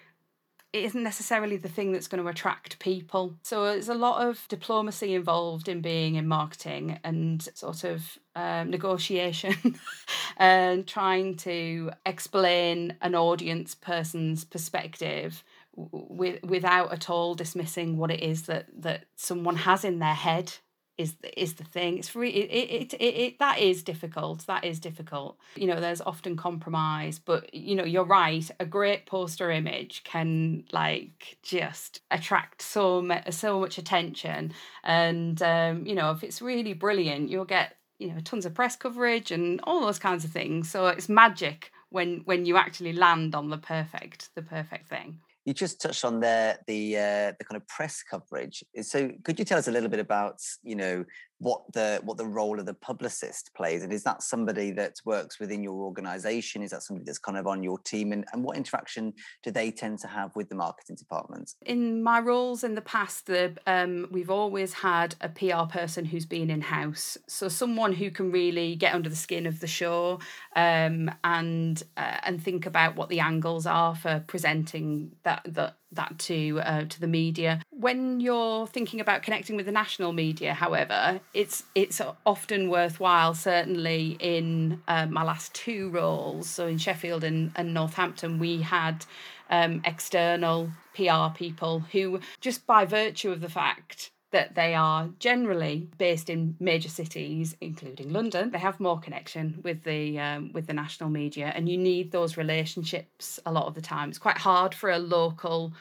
it 0.73 0.85
isn't 0.85 1.03
necessarily 1.03 1.55
the 1.55 1.69
thing 1.69 1.91
that's 1.91 2.07
going 2.07 2.21
to 2.21 2.27
attract 2.27 2.79
people. 2.79 3.35
So 3.43 3.65
there's 3.65 3.89
a 3.89 3.93
lot 3.93 4.27
of 4.27 4.45
diplomacy 4.49 5.13
involved 5.13 5.67
in 5.69 5.81
being 5.81 6.15
in 6.15 6.27
marketing 6.27 6.99
and 7.03 7.47
sort 7.53 7.83
of 7.83 8.17
um, 8.35 8.71
negotiation 8.71 9.55
and 10.37 10.87
trying 10.87 11.37
to 11.37 11.91
explain 12.07 12.97
an 13.01 13.13
audience 13.13 13.75
person's 13.75 14.43
perspective 14.43 15.43
with 15.75 16.43
without 16.43 16.91
at 16.91 17.09
all 17.09 17.33
dismissing 17.33 17.97
what 17.97 18.11
it 18.11 18.21
is 18.21 18.43
that 18.43 18.67
that 18.75 19.05
someone 19.15 19.55
has 19.55 19.83
in 19.83 19.99
their 19.99 20.13
head 20.13 20.53
is 20.97 21.15
is 21.35 21.55
the 21.55 21.63
thing. 21.63 21.97
It's 21.97 22.15
really 22.15 22.35
it, 22.35 22.93
it, 22.93 22.93
it, 22.93 23.03
it 23.03 23.39
that 23.39 23.59
is 23.59 23.83
difficult. 23.83 24.45
That 24.45 24.63
is 24.63 24.79
difficult. 24.79 25.37
You 25.55 25.67
know, 25.67 25.79
there's 25.79 26.01
often 26.01 26.35
compromise, 26.35 27.19
but 27.19 27.53
you 27.53 27.75
know, 27.75 27.83
you're 27.83 28.05
right. 28.05 28.49
A 28.59 28.65
great 28.65 29.05
poster 29.05 29.49
image 29.51 30.03
can 30.03 30.65
like 30.71 31.37
just 31.41 32.01
attract 32.11 32.61
so 32.61 33.07
so 33.29 33.59
much 33.59 33.77
attention, 33.77 34.53
and 34.83 35.41
um, 35.41 35.85
you 35.85 35.95
know, 35.95 36.11
if 36.11 36.23
it's 36.23 36.41
really 36.41 36.73
brilliant, 36.73 37.29
you'll 37.29 37.45
get 37.45 37.77
you 37.99 38.07
know 38.07 38.19
tons 38.23 38.45
of 38.45 38.53
press 38.53 38.75
coverage 38.75 39.31
and 39.31 39.59
all 39.63 39.81
those 39.81 39.99
kinds 39.99 40.23
of 40.23 40.31
things. 40.31 40.69
So 40.69 40.87
it's 40.87 41.09
magic 41.09 41.71
when 41.89 42.21
when 42.25 42.45
you 42.45 42.57
actually 42.57 42.93
land 42.93 43.33
on 43.35 43.49
the 43.49 43.57
perfect 43.57 44.29
the 44.35 44.41
perfect 44.41 44.89
thing 44.89 45.19
you 45.45 45.53
just 45.53 45.81
touched 45.81 46.05
on 46.05 46.19
there 46.19 46.57
the 46.67 46.95
uh, 46.95 47.31
the 47.37 47.45
kind 47.45 47.57
of 47.57 47.67
press 47.67 48.03
coverage. 48.03 48.63
So 48.81 49.11
could 49.23 49.39
you 49.39 49.45
tell 49.45 49.57
us 49.57 49.67
a 49.67 49.71
little 49.71 49.89
bit 49.89 49.99
about 49.99 50.39
you 50.63 50.75
know 50.75 51.05
what 51.43 51.61
the 51.73 51.99
what 52.03 52.17
the 52.17 52.25
role 52.25 52.59
of 52.59 52.65
the 52.65 52.73
publicist 52.73 53.51
plays, 53.55 53.83
and 53.83 53.91
is 53.91 54.03
that 54.03 54.23
somebody 54.23 54.71
that 54.71 54.95
works 55.05 55.39
within 55.39 55.61
your 55.61 55.83
organisation? 55.83 56.63
Is 56.63 56.71
that 56.71 56.83
somebody 56.83 57.05
that's 57.05 57.19
kind 57.19 57.37
of 57.37 57.47
on 57.47 57.61
your 57.61 57.77
team, 57.79 58.13
and, 58.13 58.25
and 58.31 58.43
what 58.43 58.57
interaction 58.57 59.13
do 59.43 59.51
they 59.51 59.69
tend 59.69 59.99
to 59.99 60.07
have 60.07 60.35
with 60.35 60.49
the 60.49 60.55
marketing 60.55 60.95
department? 60.95 61.51
In 61.65 62.01
my 62.01 62.19
roles 62.19 62.63
in 62.63 62.75
the 62.75 62.81
past, 62.81 63.25
the 63.25 63.55
um, 63.67 64.07
we've 64.09 64.29
always 64.29 64.73
had 64.73 65.15
a 65.21 65.29
PR 65.29 65.65
person 65.69 66.05
who's 66.05 66.25
been 66.25 66.49
in 66.49 66.61
house, 66.61 67.17
so 67.27 67.49
someone 67.49 67.93
who 67.93 68.09
can 68.09 68.31
really 68.31 68.75
get 68.75 68.95
under 68.95 69.09
the 69.09 69.15
skin 69.15 69.45
of 69.45 69.59
the 69.59 69.67
show 69.67 70.19
um, 70.55 71.11
and 71.23 71.83
uh, 71.97 72.19
and 72.23 72.41
think 72.41 72.65
about 72.65 72.95
what 72.95 73.09
the 73.09 73.19
angles 73.19 73.65
are 73.65 73.95
for 73.95 74.23
presenting 74.27 75.11
that 75.23 75.41
that 75.45 75.75
that 75.91 76.17
to 76.19 76.59
uh, 76.61 76.85
to 76.85 76.99
the 76.99 77.07
media. 77.07 77.61
When 77.83 78.21
you're 78.21 78.65
thinking 78.65 79.01
about 79.01 79.23
connecting 79.23 79.57
with 79.57 79.65
the 79.65 79.71
national 79.73 80.13
media, 80.13 80.53
however, 80.53 81.19
it's 81.33 81.63
it's 81.75 81.99
often 82.25 82.69
worthwhile. 82.69 83.33
Certainly, 83.33 84.15
in 84.21 84.81
uh, 84.87 85.07
my 85.07 85.21
last 85.21 85.53
two 85.53 85.89
roles, 85.89 86.47
so 86.47 86.65
in 86.65 86.77
Sheffield 86.77 87.25
and, 87.25 87.51
and 87.57 87.73
Northampton, 87.73 88.39
we 88.39 88.61
had 88.61 89.05
um, 89.49 89.81
external 89.83 90.71
PR 90.95 91.35
people 91.35 91.81
who, 91.91 92.21
just 92.39 92.65
by 92.65 92.85
virtue 92.85 93.33
of 93.33 93.41
the 93.41 93.49
fact 93.49 94.11
that 94.31 94.55
they 94.55 94.73
are 94.73 95.09
generally 95.19 95.89
based 95.97 96.29
in 96.29 96.55
major 96.61 96.87
cities, 96.87 97.57
including 97.59 98.13
London. 98.13 98.51
They 98.51 98.59
have 98.59 98.79
more 98.79 98.97
connection 99.01 99.59
with 99.61 99.83
the 99.83 100.17
um, 100.19 100.53
with 100.53 100.67
the 100.67 100.73
national 100.73 101.09
media, 101.09 101.51
and 101.53 101.67
you 101.67 101.77
need 101.77 102.13
those 102.13 102.37
relationships 102.37 103.41
a 103.45 103.51
lot 103.51 103.65
of 103.65 103.75
the 103.75 103.81
time. 103.81 104.07
It's 104.07 104.19
quite 104.19 104.37
hard 104.37 104.73
for 104.73 104.89
a 104.89 104.99
local 104.99 105.73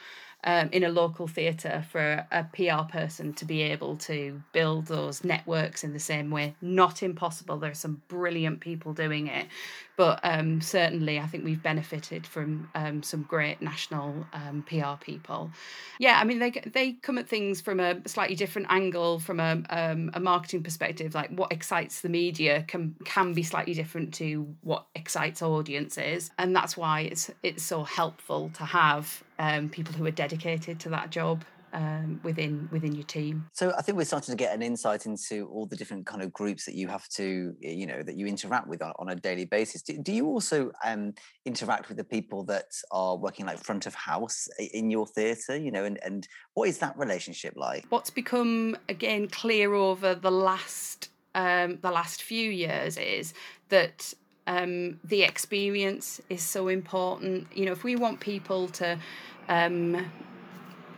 um, 0.43 0.69
in 0.71 0.83
a 0.83 0.89
local 0.89 1.27
theatre 1.27 1.85
for 1.91 2.27
a 2.31 2.43
PR 2.43 2.83
person 2.91 3.33
to 3.33 3.45
be 3.45 3.61
able 3.61 3.97
to 3.97 4.41
build 4.51 4.87
those 4.87 5.23
networks 5.23 5.83
in 5.83 5.93
the 5.93 5.99
same 5.99 6.29
way. 6.29 6.55
Not 6.61 7.01
impossible. 7.01 7.57
There 7.57 7.71
are 7.71 7.75
some 7.75 8.01
brilliant 8.07 8.59
people 8.59 8.93
doing 8.93 9.27
it, 9.27 9.47
but 9.95 10.19
um, 10.23 10.61
certainly 10.61 11.19
I 11.19 11.27
think 11.27 11.43
we've 11.43 11.61
benefited 11.61 12.25
from 12.25 12.69
um, 12.73 13.03
some 13.03 13.23
great 13.23 13.61
national 13.61 14.25
um, 14.33 14.63
PR 14.67 14.95
people. 14.99 15.51
Yeah, 15.99 16.19
I 16.19 16.23
mean 16.23 16.39
they 16.39 16.51
they 16.51 16.93
come 16.93 17.17
at 17.17 17.27
things 17.27 17.61
from 17.61 17.79
a 17.79 18.07
slightly 18.07 18.35
different 18.35 18.67
angle, 18.69 19.19
from 19.19 19.39
a 19.39 19.61
um, 19.69 20.11
a 20.13 20.19
marketing 20.19 20.63
perspective. 20.63 21.13
Like 21.13 21.29
what 21.29 21.51
excites 21.51 22.01
the 22.01 22.09
media 22.09 22.63
can 22.67 22.95
can 23.05 23.33
be 23.33 23.43
slightly 23.43 23.73
different 23.73 24.13
to 24.15 24.47
what 24.61 24.85
excites 24.95 25.41
audiences, 25.41 26.31
and 26.39 26.55
that's 26.55 26.75
why 26.75 27.01
it's 27.01 27.29
it's 27.43 27.63
so 27.63 27.83
helpful 27.83 28.49
to 28.55 28.65
have 28.65 29.23
um, 29.39 29.69
people 29.69 29.93
who 29.93 30.05
are 30.05 30.11
dedicated 30.11 30.79
to 30.81 30.89
that 30.89 31.09
job 31.09 31.43
um, 31.73 32.19
within 32.23 32.69
within 32.71 32.93
your 32.93 33.03
team. 33.03 33.45
So 33.53 33.73
I 33.77 33.81
think 33.81 33.97
we're 33.97 34.05
starting 34.05 34.31
to 34.31 34.37
get 34.37 34.53
an 34.53 34.61
insight 34.61 35.05
into 35.05 35.47
all 35.49 35.65
the 35.65 35.75
different 35.75 36.05
kind 36.05 36.21
of 36.21 36.31
groups 36.31 36.65
that 36.65 36.75
you 36.75 36.87
have 36.87 37.07
to, 37.09 37.55
you 37.59 37.85
know, 37.85 38.01
that 38.03 38.15
you 38.15 38.27
interact 38.27 38.67
with 38.67 38.81
on, 38.81 38.93
on 38.99 39.09
a 39.09 39.15
daily 39.15 39.45
basis. 39.45 39.81
Do, 39.81 39.97
do 39.97 40.13
you 40.13 40.27
also 40.27 40.71
um, 40.85 41.13
interact 41.45 41.89
with 41.89 41.97
the 41.97 42.03
people 42.03 42.43
that 42.45 42.71
are 42.91 43.17
working 43.17 43.45
like 43.45 43.57
front 43.57 43.85
of 43.85 43.95
house 43.95 44.47
in 44.73 44.89
your 44.89 45.07
theatre? 45.07 45.57
You 45.57 45.71
know, 45.71 45.83
and 45.83 45.99
and 46.03 46.27
what 46.53 46.69
is 46.69 46.77
that 46.77 46.97
relationship 46.97 47.53
like? 47.55 47.85
What's 47.89 48.11
become 48.11 48.77
again 48.87 49.27
clear 49.27 49.73
over 49.73 50.15
the 50.15 50.31
last 50.31 51.09
um, 51.35 51.79
the 51.81 51.91
last 51.91 52.21
few 52.21 52.49
years 52.51 52.97
is 52.97 53.33
that 53.69 54.13
um, 54.45 54.99
the 55.03 55.23
experience 55.23 56.21
is 56.29 56.43
so 56.43 56.67
important. 56.67 57.47
You 57.55 57.65
know, 57.65 57.71
if 57.71 57.83
we 57.83 57.95
want 57.95 58.19
people 58.19 58.67
to 58.69 58.99
um, 59.49 60.05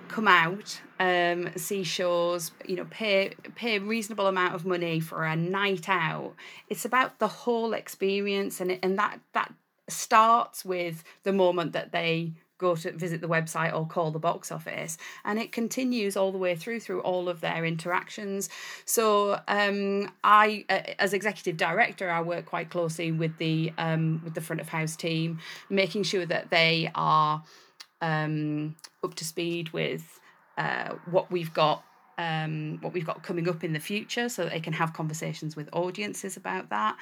come 0.07 0.27
out, 0.27 0.81
um, 1.00 1.50
see 1.55 1.83
shows, 1.83 2.51
you 2.65 2.75
know, 2.75 2.85
pay 2.89 3.33
pay 3.55 3.77
a 3.77 3.81
reasonable 3.81 4.27
amount 4.27 4.55
of 4.55 4.65
money 4.65 5.00
for 5.00 5.25
a 5.25 5.35
night 5.35 5.89
out. 5.89 6.33
It's 6.69 6.85
about 6.85 7.19
the 7.19 7.27
whole 7.27 7.74
experience, 7.74 8.59
and 8.62 8.79
and 8.81 8.97
that 8.97 9.19
that 9.33 9.53
starts 9.88 10.65
with 10.65 11.03
the 11.24 11.33
moment 11.33 11.74
that 11.74 11.91
they 11.91 12.33
go 12.57 12.75
to 12.75 12.91
visit 12.93 13.19
the 13.19 13.27
website 13.27 13.74
or 13.74 13.85
call 13.85 14.12
the 14.12 14.19
box 14.19 14.51
office 14.51 14.97
and 15.25 15.39
it 15.39 15.51
continues 15.51 16.15
all 16.15 16.31
the 16.31 16.38
way 16.38 16.55
through 16.55 16.79
through 16.79 17.01
all 17.01 17.27
of 17.27 17.41
their 17.41 17.65
interactions 17.65 18.50
so 18.85 19.39
um, 19.50 20.09
i 20.24 20.63
uh, 20.69 20.79
as 20.97 21.13
executive 21.13 21.57
director 21.57 22.09
i 22.09 22.21
work 22.21 22.45
quite 22.45 22.69
closely 22.69 23.12
with 23.12 23.38
the 23.39 23.74
um, 23.77 24.21
with 24.24 24.35
the 24.35 24.41
front 24.41 24.62
of 24.62 24.69
house 24.69 24.95
team 24.95 25.38
making 25.69 26.01
sure 26.01 26.25
that 26.25 26.50
they 26.50 26.89
are 26.95 27.43
um, 28.02 28.75
up 29.04 29.16
to 29.16 29.25
speed 29.25 29.70
with 29.70 30.20
uh, 30.58 30.96
what 31.10 31.32
we've 31.32 31.54
got 31.54 31.84
um, 32.18 32.78
what 32.82 32.94
we've 32.94 33.06
got 33.06 33.24
coming 33.24 33.50
up 33.50 33.64
in 33.64 33.74
the 33.74 33.80
future 33.80 34.30
so 34.30 34.44
that 34.44 34.54
they 34.54 34.60
can 34.60 34.74
have 34.74 34.94
conversations 34.94 35.56
with 35.56 35.68
audiences 35.74 36.38
about 36.38 36.70
that 36.70 36.98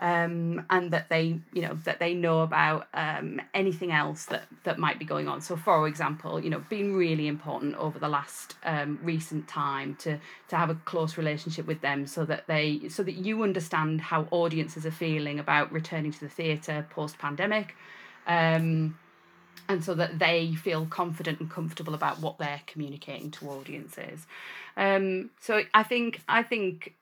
um, 0.00 0.64
and 0.70 0.90
that 0.90 1.08
they 1.08 1.38
you 1.52 1.62
know 1.62 1.78
that 1.84 2.00
they 2.00 2.14
know 2.14 2.40
about 2.40 2.88
um, 2.94 3.40
anything 3.54 3.92
else 3.92 4.24
that 4.26 4.44
that 4.64 4.78
might 4.78 4.98
be 4.98 5.04
going 5.04 5.28
on. 5.28 5.40
So 5.40 5.56
for 5.56 5.86
example 5.86 6.42
you 6.42 6.50
know 6.50 6.58
been 6.68 6.94
really 6.96 7.28
important 7.28 7.76
over 7.76 7.98
the 7.98 8.08
last 8.08 8.56
um, 8.64 8.98
recent 9.02 9.46
time 9.46 9.94
to 10.00 10.18
to 10.48 10.56
have 10.56 10.70
a 10.70 10.74
close 10.74 11.16
relationship 11.16 11.66
with 11.66 11.80
them 11.80 12.06
so 12.06 12.24
that 12.24 12.46
they 12.48 12.88
so 12.88 13.02
that 13.04 13.14
you 13.14 13.42
understand 13.42 14.00
how 14.00 14.26
audiences 14.30 14.84
are 14.84 14.90
feeling 14.90 15.38
about 15.38 15.70
returning 15.70 16.12
to 16.12 16.20
the 16.20 16.28
theatre 16.28 16.86
post 16.90 17.18
pandemic 17.18 17.76
um, 18.26 18.98
and 19.68 19.84
so 19.84 19.94
that 19.94 20.18
they 20.18 20.54
feel 20.54 20.86
confident 20.86 21.40
and 21.40 21.50
comfortable 21.50 21.94
about 21.94 22.20
what 22.20 22.38
they're 22.38 22.62
communicating 22.66 23.30
to 23.32 23.48
audiences. 23.48 24.26
Um, 24.76 25.30
so 25.40 25.62
I 25.74 25.82
think 25.82 26.20
I 26.28 26.42
think 26.42 26.94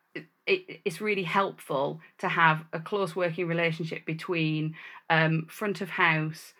it, 0.46 0.80
it's 0.84 1.00
really 1.00 1.22
helpful 1.22 2.00
to 2.18 2.28
have 2.28 2.64
a 2.72 2.80
close 2.80 3.16
working 3.16 3.46
relationship 3.46 4.04
between 4.04 4.76
um, 5.10 5.46
front 5.48 5.80
of 5.80 5.90
house, 5.90 6.54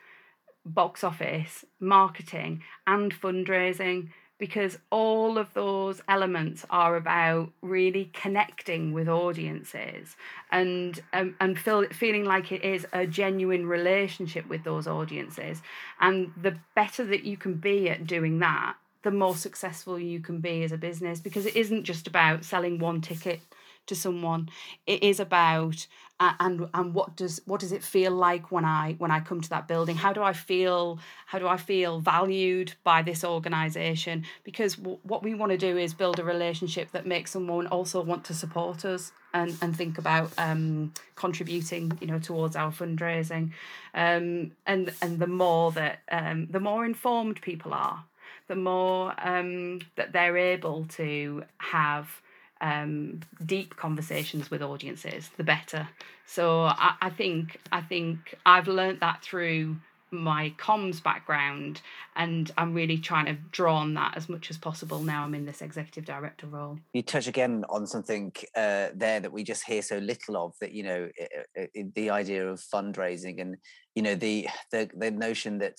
box 0.65 1.05
office, 1.05 1.65
marketing, 1.81 2.63
and 2.87 3.15
fundraising 3.15 4.09
because 4.39 4.79
all 4.91 5.39
of 5.39 5.55
those 5.55 6.01
elements 6.09 6.67
are 6.69 6.97
about 6.97 7.51
really 7.63 8.11
connecting 8.13 8.93
with 8.93 9.09
audiences 9.09 10.17
and 10.51 11.01
um, 11.13 11.37
and 11.41 11.59
feel, 11.59 11.87
feeling 11.91 12.25
like 12.25 12.51
it 12.51 12.65
is 12.65 12.87
a 12.93 13.07
genuine 13.07 13.67
relationship 13.67 14.49
with 14.49 14.65
those 14.65 14.87
audiences. 14.87 15.63
And 16.01 16.33
the 16.41 16.57
better 16.75 17.05
that 17.07 17.25
you 17.25 17.37
can 17.37 17.55
be 17.55 17.89
at 17.89 18.07
doing 18.07 18.41
that 18.41 18.77
the 19.05 19.11
more 19.11 19.37
successful 19.37 19.99
you 19.99 20.19
can 20.19 20.41
be 20.41 20.65
as 20.65 20.73
a 20.73 20.79
business 20.79 21.21
because 21.21 21.45
it 21.45 21.55
isn't 21.55 21.85
just 21.85 22.07
about 22.07 22.43
selling 22.43 22.79
one 22.79 23.03
ticket 23.03 23.41
to 23.87 23.95
someone 23.95 24.49
it 24.87 25.03
is 25.03 25.21
about 25.21 25.87
uh, 26.21 26.33
and 26.41 26.69
and 26.75 26.95
what 26.95 27.17
does 27.17 27.41
what 27.45 27.61
does 27.61 27.73
it 27.73 27.83
feel 27.83 28.13
like 28.13 28.53
when 28.53 28.65
i 28.65 28.95
when 28.99 29.11
i 29.11 29.19
come 29.21 29.41
to 29.41 29.51
that 29.51 29.67
building? 29.67 29.97
How 29.97 30.13
do 30.13 30.23
i 30.23 30.33
feel 30.33 30.99
how 31.27 31.39
do 31.41 31.49
i 31.49 31.57
feel 31.57 31.99
valued 32.01 32.75
by 32.85 33.03
this 33.03 33.25
organization 33.25 34.25
because 34.45 34.77
w- 34.77 34.99
what 35.03 35.23
we 35.25 35.35
want 35.35 35.51
to 35.51 35.59
do 35.59 35.77
is 35.77 35.93
build 35.93 36.21
a 36.21 36.25
relationship 36.25 36.93
that 36.93 37.05
makes 37.07 37.33
someone 37.33 37.67
also 37.67 38.01
want 38.01 38.25
to 38.27 38.35
support 38.35 38.85
us 38.85 39.11
and 39.33 39.57
and 39.61 39.77
think 39.77 39.99
about 39.99 40.31
um 40.39 40.93
contributing 41.17 41.99
you 42.01 42.07
know 42.07 42.21
towards 42.21 42.55
our 42.55 42.71
fundraising. 42.71 43.51
Um 43.93 44.53
and 44.67 44.93
and 45.03 45.19
the 45.19 45.27
more 45.27 45.73
that 45.73 45.99
um 46.13 46.47
the 46.49 46.61
more 46.61 46.85
informed 46.85 47.41
people 47.43 47.75
are 47.75 48.05
the 48.47 48.57
more 48.57 49.15
um 49.19 49.81
that 49.97 50.13
they're 50.13 50.37
able 50.37 50.85
to 50.91 51.43
have 51.59 52.21
um, 52.65 53.21
deep 53.45 53.77
conversations 53.77 54.51
with 54.51 54.63
audiences, 54.63 55.29
the 55.37 55.45
better. 55.45 55.87
So 56.27 56.63
I, 56.63 56.95
I 57.01 57.11
think 57.11 57.61
I 57.71 57.83
think 57.83 58.35
I've 58.47 58.67
learned 58.67 59.01
that 59.01 59.23
through 59.23 59.77
my 60.11 60.55
comms 60.59 61.03
background 61.03 61.83
and 62.15 62.51
I'm 62.57 62.73
really 62.73 62.99
trying 62.99 63.27
to 63.27 63.35
draw 63.51 63.77
on 63.77 63.95
that 63.95 64.17
as 64.17 64.29
much 64.29 64.49
as 64.49 64.57
possible 64.57 65.01
now 65.01 65.25
I'm 65.25 65.35
in 65.35 65.45
this 65.45 65.61
executive 65.61 66.05
director 66.05 66.47
role. 66.47 66.79
You 66.93 67.03
touch 67.03 67.27
again 67.27 67.65
on 67.69 67.85
something 67.87 68.33
uh, 68.57 68.91
there 68.95 69.19
that 69.21 69.33
we 69.33 69.43
just 69.43 69.65
hear 69.65 69.83
so 69.83 69.99
little 69.99 70.37
of 70.37 70.55
that 70.61 70.73
you 70.73 70.85
know 70.85 71.11
it, 71.17 71.71
it, 71.75 71.95
the 71.95 72.11
idea 72.11 72.49
of 72.49 72.61
fundraising 72.61 73.43
and 73.43 73.57
you 73.95 74.03
know 74.03 74.15
the 74.15 74.49
the 74.71 74.89
the 74.97 75.11
notion 75.11 75.59
that 75.59 75.77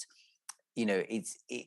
you 0.76 0.86
know 0.86 1.02
it's 1.10 1.38
it, 1.50 1.66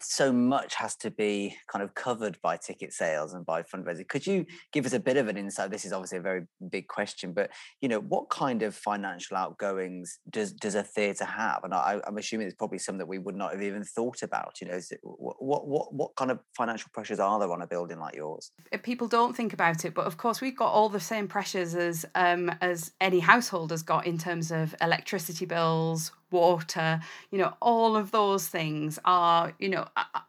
so 0.00 0.32
much 0.32 0.74
has 0.74 0.96
to 0.96 1.10
be 1.10 1.56
kind 1.70 1.82
of 1.82 1.94
covered 1.94 2.38
by 2.42 2.56
ticket 2.56 2.92
sales 2.92 3.34
and 3.34 3.44
by 3.44 3.62
fundraising. 3.62 4.08
Could 4.08 4.26
you 4.26 4.46
give 4.72 4.86
us 4.86 4.92
a 4.92 5.00
bit 5.00 5.16
of 5.16 5.28
an 5.28 5.36
insight? 5.36 5.70
This 5.70 5.84
is 5.84 5.92
obviously 5.92 6.18
a 6.18 6.22
very 6.22 6.46
big 6.70 6.88
question, 6.88 7.32
but 7.32 7.50
you 7.80 7.88
know, 7.88 8.00
what 8.00 8.30
kind 8.30 8.62
of 8.62 8.74
financial 8.74 9.36
outgoings 9.36 10.18
does 10.30 10.52
does 10.52 10.74
a 10.74 10.82
theatre 10.82 11.24
have? 11.24 11.64
And 11.64 11.74
I, 11.74 12.00
am 12.06 12.18
assuming 12.18 12.46
it's 12.46 12.56
probably 12.56 12.78
some 12.78 12.98
that 12.98 13.08
we 13.08 13.18
would 13.18 13.36
not 13.36 13.52
have 13.52 13.62
even 13.62 13.84
thought 13.84 14.22
about. 14.22 14.60
You 14.60 14.68
know, 14.68 14.74
it, 14.74 15.00
what 15.02 15.66
what 15.66 15.92
what 15.92 16.16
kind 16.16 16.30
of 16.30 16.40
financial 16.56 16.90
pressures 16.92 17.20
are 17.20 17.38
there 17.38 17.52
on 17.52 17.62
a 17.62 17.66
building 17.66 17.98
like 17.98 18.14
yours? 18.14 18.52
People 18.82 19.08
don't 19.08 19.36
think 19.36 19.52
about 19.52 19.84
it, 19.84 19.94
but 19.94 20.06
of 20.06 20.16
course 20.16 20.40
we've 20.40 20.56
got 20.56 20.72
all 20.72 20.88
the 20.88 21.00
same 21.00 21.28
pressures 21.28 21.74
as 21.74 22.06
um, 22.14 22.50
as 22.60 22.92
any 23.00 23.20
household 23.20 23.70
has 23.70 23.82
got 23.82 24.06
in 24.06 24.18
terms 24.18 24.50
of 24.50 24.74
electricity 24.80 25.46
bills, 25.46 26.12
water 26.30 27.00
you 27.30 27.38
know 27.38 27.54
all 27.60 27.96
of 27.96 28.10
those 28.10 28.48
things 28.48 28.98
are 29.04 29.52
you 29.58 29.68
know 29.68 29.86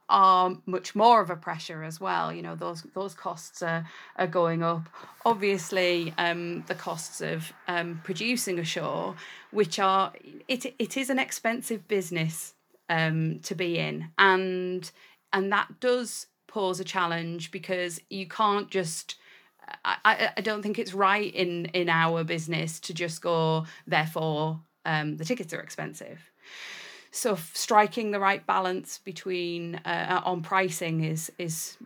are 0.09 0.57
much 0.65 0.95
more 0.95 1.21
of 1.21 1.29
a 1.29 1.35
pressure 1.35 1.83
as 1.83 2.01
well. 2.01 2.33
You 2.33 2.41
know 2.41 2.55
those 2.55 2.83
those 2.93 3.13
costs 3.13 3.61
are 3.61 3.85
are 4.17 4.27
going 4.27 4.63
up. 4.63 4.89
Obviously 5.25 6.13
um 6.17 6.63
the 6.67 6.75
costs 6.75 7.21
of 7.21 7.53
um 7.67 8.01
producing 8.03 8.59
a 8.59 8.63
show 8.63 9.15
which 9.51 9.79
are 9.79 10.11
it 10.47 10.65
it 10.79 10.97
is 10.97 11.09
an 11.09 11.19
expensive 11.19 11.87
business 11.87 12.53
um 12.89 13.39
to 13.43 13.55
be 13.55 13.77
in. 13.77 14.09
And 14.17 14.89
and 15.31 15.51
that 15.51 15.79
does 15.79 16.25
pose 16.47 16.79
a 16.79 16.83
challenge 16.83 17.51
because 17.51 18.01
you 18.09 18.27
can't 18.27 18.69
just 18.69 19.15
I, 19.85 20.31
I 20.35 20.41
don't 20.41 20.63
think 20.63 20.79
it's 20.79 20.95
right 20.95 21.31
in 21.33 21.65
in 21.67 21.89
our 21.89 22.23
business 22.23 22.79
to 22.81 22.93
just 22.93 23.21
go 23.21 23.67
therefore 23.85 24.61
um, 24.85 25.17
the 25.17 25.25
tickets 25.25 25.53
are 25.53 25.61
expensive. 25.61 26.19
So 27.11 27.37
striking 27.53 28.11
the 28.11 28.19
right 28.19 28.45
balance 28.45 28.99
between 28.99 29.75
uh, 29.85 30.21
on 30.23 30.41
pricing 30.41 31.03
is 31.03 31.31
is 31.37 31.77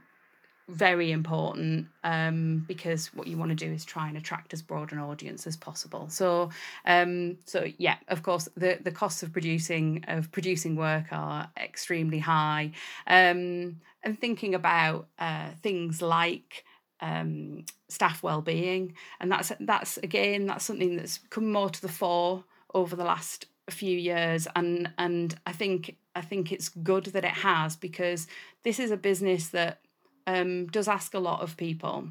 very 0.69 1.11
important 1.11 1.87
um, 2.03 2.63
because 2.67 3.13
what 3.13 3.27
you 3.27 3.37
want 3.37 3.49
to 3.49 3.55
do 3.55 3.71
is 3.71 3.83
try 3.83 4.07
and 4.07 4.17
attract 4.17 4.53
as 4.53 4.61
broad 4.61 4.93
an 4.93 4.99
audience 4.99 5.45
as 5.45 5.57
possible. 5.57 6.07
So, 6.09 6.51
um, 6.85 7.37
so 7.45 7.67
yeah, 7.77 7.97
of 8.07 8.23
course, 8.23 8.47
the 8.55 8.79
the 8.81 8.91
costs 8.91 9.23
of 9.23 9.31
producing 9.31 10.03
of 10.07 10.31
producing 10.31 10.75
work 10.75 11.05
are 11.11 11.49
extremely 11.57 12.19
high, 12.19 12.71
um, 13.07 13.81
and 14.03 14.19
thinking 14.19 14.55
about 14.55 15.07
uh, 15.19 15.49
things 15.61 16.01
like. 16.01 16.65
Um, 17.01 17.65
staff 17.89 18.23
well-being 18.23 18.93
and 19.19 19.29
that's 19.29 19.51
that's 19.59 19.97
again 19.97 20.45
that's 20.45 20.63
something 20.63 20.95
that's 20.95 21.17
come 21.29 21.51
more 21.51 21.69
to 21.69 21.81
the 21.81 21.89
fore 21.89 22.45
over 22.73 22.95
the 22.95 23.03
last 23.03 23.45
few 23.69 23.97
years 23.97 24.45
and 24.57 24.91
and 24.97 25.35
I 25.45 25.53
think 25.53 25.95
I 26.15 26.21
think 26.21 26.51
it's 26.51 26.69
good 26.69 27.05
that 27.05 27.23
it 27.23 27.31
has 27.31 27.75
because 27.75 28.27
this 28.63 28.79
is 28.79 28.91
a 28.91 28.97
business 28.97 29.49
that 29.49 29.79
um, 30.27 30.67
does 30.67 30.87
ask 30.87 31.13
a 31.13 31.19
lot 31.19 31.41
of 31.41 31.57
people. 31.57 32.09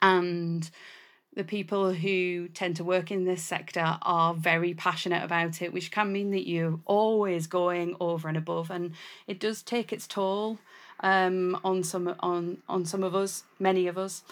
And 0.00 0.68
the 1.34 1.44
people 1.44 1.92
who 1.92 2.48
tend 2.48 2.76
to 2.76 2.84
work 2.84 3.10
in 3.10 3.24
this 3.24 3.42
sector 3.42 3.98
are 4.02 4.34
very 4.34 4.74
passionate 4.74 5.22
about 5.22 5.62
it 5.62 5.72
which 5.72 5.90
can 5.90 6.12
mean 6.12 6.30
that 6.32 6.48
you're 6.48 6.80
always 6.84 7.46
going 7.46 7.94
over 8.00 8.28
and 8.28 8.36
above 8.36 8.70
and 8.70 8.92
it 9.26 9.38
does 9.38 9.62
take 9.62 9.92
its 9.92 10.06
toll 10.06 10.58
um, 11.00 11.58
on 11.64 11.82
some 11.82 12.14
on 12.20 12.58
on 12.68 12.84
some 12.84 13.02
of 13.02 13.14
us, 13.14 13.44
many 13.58 13.86
of 13.86 13.98
us. 13.98 14.22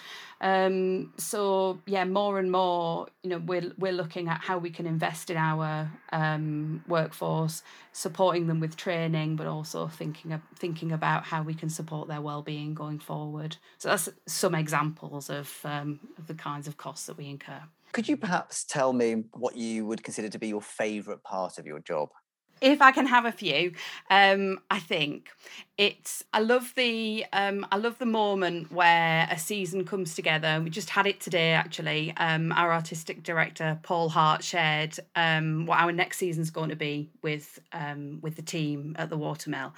Um, 0.41 1.15
so 1.17 1.81
yeah, 1.87 2.05
more 2.05 2.39
and 2.39 2.53
more, 2.53 3.07
you 3.23 3.31
know, 3.31 3.39
we're 3.39 3.73
we're 3.79 3.93
looking 3.93 4.29
at 4.29 4.43
how 4.43 4.59
we 4.59 4.71
can 4.71 4.87
invest 4.87 5.31
in 5.31 5.37
our 5.37 5.91
um, 6.13 6.85
workforce, 6.87 7.63
supporting 7.93 8.47
them 8.47 8.61
with 8.61 8.77
training, 8.77 9.37
but 9.37 9.47
also 9.47 9.89
thinking 9.89 10.33
of, 10.33 10.43
thinking 10.59 10.93
about 10.93 11.25
how 11.25 11.43
we 11.43 11.55
can 11.55 11.71
support 11.71 12.09
their 12.09 12.21
well-being 12.21 12.75
going 12.75 12.99
forward. 12.99 13.57
So 13.79 13.89
that's 13.89 14.11
some 14.27 14.55
examples 14.55 15.31
of, 15.31 15.59
um, 15.65 16.01
of 16.19 16.27
the 16.27 16.35
kinds 16.35 16.69
of 16.69 16.77
costs 16.77 17.07
that 17.07 17.17
we 17.17 17.29
incur. 17.29 17.63
Could 17.93 18.09
you 18.09 18.19
perhaps 18.19 18.65
tell 18.65 18.93
me 18.93 19.25
what 19.33 19.57
you 19.57 19.87
would 19.87 20.03
consider 20.03 20.29
to 20.29 20.39
be 20.39 20.49
your 20.49 20.61
favourite 20.61 21.23
part 21.23 21.57
of 21.57 21.67
your 21.67 21.81
job? 21.81 22.11
If 22.61 22.81
I 22.81 22.93
can 22.93 23.07
have 23.07 23.25
a 23.25 23.33
few, 23.33 23.73
um, 24.11 24.61
I 24.71 24.79
think 24.79 25.31
it's 25.79 26.25
I 26.33 26.41
love 26.41 26.73
the 26.75 27.25
um, 27.33 27.67
I 27.71 27.77
love 27.77 27.99
the 27.99 28.07
moment 28.07 28.73
where 28.73 29.29
a 29.31 29.39
season 29.39 29.85
comes 29.85 30.15
together. 30.15 30.61
We 30.63 30.71
just 30.71 30.91
had 30.91 31.07
it 31.07 31.21
today 31.21 31.53
actually. 31.53 32.15
Um, 32.17 32.53
our 32.53 32.73
artistic 32.73 33.23
director 33.23 33.79
Paul 33.83 34.09
Hart 34.09 34.43
shared 34.43 34.99
um, 35.15 35.67
what 35.67 35.79
our 35.79 35.93
next 35.93 36.19
season's 36.19 36.51
going 36.51 36.71
to 36.71 36.77
be 36.77 37.11
with 37.23 37.59
um, 37.73 38.21
with 38.23 38.37
the 38.37 38.43
team 38.43 38.97
at 38.99 39.11
the 39.11 39.17
Watermill, 39.17 39.75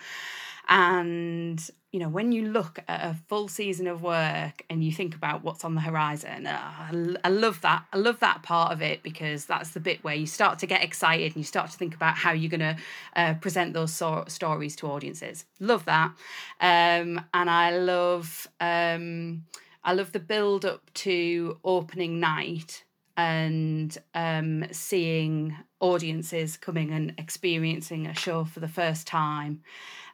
and 0.69 1.69
you 1.91 2.01
know, 2.01 2.09
when 2.09 2.33
you 2.33 2.49
look 2.49 2.81
at 2.87 3.01
a 3.03 3.17
full 3.29 3.49
season 3.49 3.87
of 3.87 4.03
work 4.03 4.63
and 4.69 4.85
you 4.85 4.93
think 4.93 5.15
about 5.15 5.43
what's 5.43 5.65
on 5.65 5.75
the 5.75 5.81
horizon, 5.81 6.47
uh, 6.47 7.19
I 7.25 7.29
love 7.31 7.63
that. 7.63 7.85
I 7.93 7.97
love 7.97 8.21
that 8.21 8.43
part 8.43 8.73
of 8.73 8.83
it 8.83 9.03
because 9.03 9.47
that's 9.47 9.71
the 9.71 9.81
bit 9.81 10.05
where 10.05 10.15
you 10.15 10.27
start 10.27 10.59
to 10.59 10.67
get 10.67 10.85
excited 10.85 11.29
and 11.29 11.37
you 11.37 11.45
start 11.45 11.71
to 11.71 11.79
think 11.79 11.95
about 11.95 12.17
how 12.17 12.33
you're 12.33 12.51
going 12.51 12.77
to 12.77 12.77
uh, 13.17 13.35
present 13.35 13.73
those 13.73 13.93
so- 13.93 14.25
stories 14.29 14.77
to 14.77 14.87
audiences. 14.87 15.47
Love 15.61 15.87
that, 15.87 16.13
um, 16.61 17.25
and 17.33 17.49
I 17.49 17.79
love 17.79 18.47
um, 18.61 19.47
I 19.83 19.95
love 19.95 20.13
the 20.13 20.21
build 20.21 20.67
up 20.67 20.93
to 20.95 21.59
opening 21.65 22.21
night 22.21 22.85
and 23.17 23.97
um, 24.15 24.67
seeing 24.73 25.57
audiences 25.81 26.59
coming 26.59 26.93
and 26.93 27.15
experiencing 27.17 28.07
a 28.07 28.15
show 28.15 28.45
for 28.45 28.61
the 28.61 28.69
first 28.69 29.07
time 29.07 29.63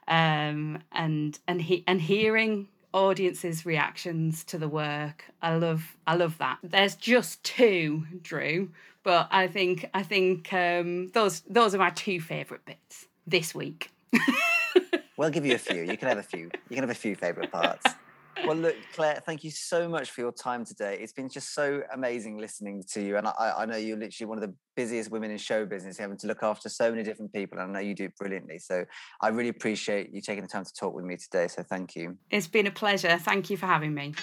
um, 0.09 0.79
and 0.93 1.39
and 1.47 1.63
he 1.63 1.85
and 1.87 2.01
hearing 2.01 2.69
audiences' 2.93 3.67
reactions 3.67 4.45
to 4.45 4.59
the 4.59 4.69
work. 4.69 5.25
I 5.43 5.57
love 5.57 5.97
I 6.07 6.15
love 6.17 6.39
that. 6.39 6.59
There's 6.63 6.95
just 6.95 7.43
two, 7.43 8.07
Drew, 8.23 8.71
but 9.03 9.29
I 9.31 9.47
think 9.49 9.89
I 9.95 10.03
think 10.03 10.53
um, 10.53 11.09
those 11.09 11.41
those 11.43 11.75
are 11.75 11.79
my 11.79 11.91
two 11.91 12.21
favourite 12.21 12.65
bits 12.65 13.07
this 13.27 13.55
week. 13.55 13.91
we'll 15.17 15.31
give 15.31 15.45
you 15.45 15.55
a 15.55 15.59
few. 15.59 15.83
You 15.83 15.97
can 15.97 16.09
have 16.09 16.19
a 16.19 16.23
few. 16.23 16.51
You 16.69 16.77
can 16.77 16.83
have 16.83 16.91
a 16.91 16.95
few 16.95 17.17
favourite 17.17 17.51
parts 17.51 17.87
well, 18.47 18.57
look, 18.57 18.77
Claire, 18.95 19.23
thank 19.25 19.45
you 19.45 19.51
so 19.51 19.89
much 19.89 20.11
for 20.11 20.21
your 20.21 20.33
time 20.33 20.65
today. 20.65 20.99
It's 21.01 21.13
been 21.13 21.29
just 21.29 21.55
so 21.55 21.83
amazing 21.93 22.39
listening 22.39 22.83
to 22.91 23.01
you. 23.01 23.17
And 23.17 23.27
I, 23.27 23.55
I 23.59 23.67
know 23.67 23.77
you're 23.77 23.97
literally 23.97 24.29
one 24.29 24.39
of 24.39 24.43
the 24.43 24.55
busiest 24.77 25.11
women 25.11 25.31
in 25.31 25.39
show 25.39 25.65
business, 25.65 25.99
having 25.99 26.17
to 26.19 26.27
look 26.27 26.43
after 26.43 26.69
so 26.69 26.91
many 26.91 27.03
different 27.03 27.33
people. 27.33 27.59
And 27.59 27.71
I 27.71 27.73
know 27.73 27.87
you 27.87 27.95
do 27.95 28.09
brilliantly. 28.19 28.59
So 28.59 28.85
I 29.21 29.29
really 29.29 29.49
appreciate 29.49 30.13
you 30.13 30.21
taking 30.21 30.43
the 30.43 30.49
time 30.49 30.65
to 30.65 30.73
talk 30.73 30.95
with 30.95 31.05
me 31.05 31.17
today. 31.17 31.49
So 31.49 31.63
thank 31.63 31.97
you. 31.97 32.19
It's 32.31 32.49
been 32.49 32.67
a 32.67 32.71
pleasure. 32.71 33.17
Thank 33.19 33.51
you 33.51 33.57
for 33.57 33.67
having 33.67 33.95
me. 33.95 34.15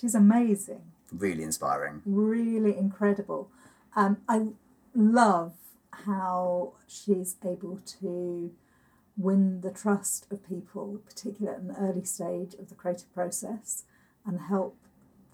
She's 0.00 0.14
amazing. 0.14 0.82
Really 1.12 1.42
inspiring. 1.42 2.02
Really 2.04 2.76
incredible. 2.76 3.50
Um, 3.94 4.18
I 4.28 4.48
love 4.94 5.52
how 5.90 6.72
she's 6.88 7.36
able 7.44 7.78
to 8.00 8.50
win 9.16 9.60
the 9.60 9.70
trust 9.70 10.26
of 10.30 10.48
people, 10.48 11.00
particularly 11.06 11.56
at 11.56 11.62
an 11.62 11.76
early 11.78 12.04
stage 12.04 12.54
of 12.54 12.68
the 12.68 12.74
creative 12.74 13.12
process, 13.14 13.84
and 14.26 14.40
help 14.40 14.76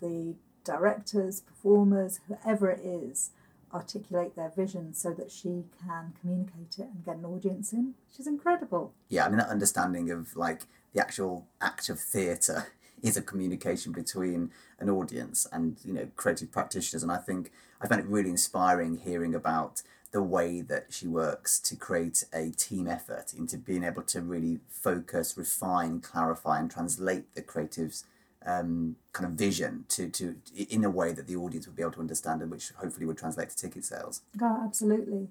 the 0.00 0.34
directors, 0.64 1.40
performers, 1.40 2.20
whoever 2.28 2.70
it 2.70 2.80
is, 2.84 3.30
articulate 3.72 4.34
their 4.34 4.50
vision 4.54 4.94
so 4.94 5.12
that 5.12 5.30
she 5.30 5.64
can 5.84 6.14
communicate 6.20 6.78
it 6.78 6.88
and 6.92 7.04
get 7.04 7.16
an 7.16 7.24
audience 7.24 7.72
in, 7.72 7.94
is 8.18 8.26
incredible. 8.26 8.92
Yeah, 9.08 9.26
I 9.26 9.28
mean, 9.28 9.38
that 9.38 9.48
understanding 9.48 10.10
of 10.10 10.36
like 10.36 10.62
the 10.92 11.00
actual 11.00 11.46
act 11.60 11.88
of 11.88 12.00
theatre 12.00 12.68
is 13.02 13.16
a 13.16 13.22
communication 13.22 13.92
between 13.92 14.50
an 14.80 14.90
audience 14.90 15.46
and, 15.52 15.76
you 15.84 15.92
know, 15.92 16.08
creative 16.16 16.50
practitioners. 16.50 17.02
And 17.02 17.12
I 17.12 17.18
think 17.18 17.52
I 17.80 17.86
found 17.86 18.00
it 18.00 18.06
really 18.08 18.30
inspiring 18.30 18.98
hearing 18.98 19.34
about 19.34 19.82
the 20.10 20.22
way 20.22 20.60
that 20.60 20.86
she 20.88 21.06
works 21.06 21.58
to 21.60 21.76
create 21.76 22.24
a 22.32 22.50
team 22.50 22.88
effort 22.88 23.34
into 23.36 23.58
being 23.58 23.84
able 23.84 24.02
to 24.02 24.20
really 24.20 24.60
focus, 24.68 25.36
refine, 25.36 26.00
clarify, 26.00 26.58
and 26.58 26.70
translate 26.70 27.34
the 27.34 27.42
creative's 27.42 28.04
um, 28.46 28.96
kind 29.12 29.30
of 29.30 29.32
vision 29.32 29.84
to, 29.88 30.08
to 30.08 30.36
in 30.54 30.84
a 30.84 30.90
way 30.90 31.12
that 31.12 31.26
the 31.26 31.36
audience 31.36 31.66
would 31.66 31.76
be 31.76 31.82
able 31.82 31.92
to 31.92 32.00
understand 32.00 32.40
and 32.40 32.50
which 32.50 32.70
hopefully 32.70 33.04
would 33.04 33.18
translate 33.18 33.50
to 33.50 33.56
ticket 33.56 33.84
sales. 33.84 34.22
Oh, 34.40 34.62
absolutely. 34.64 35.28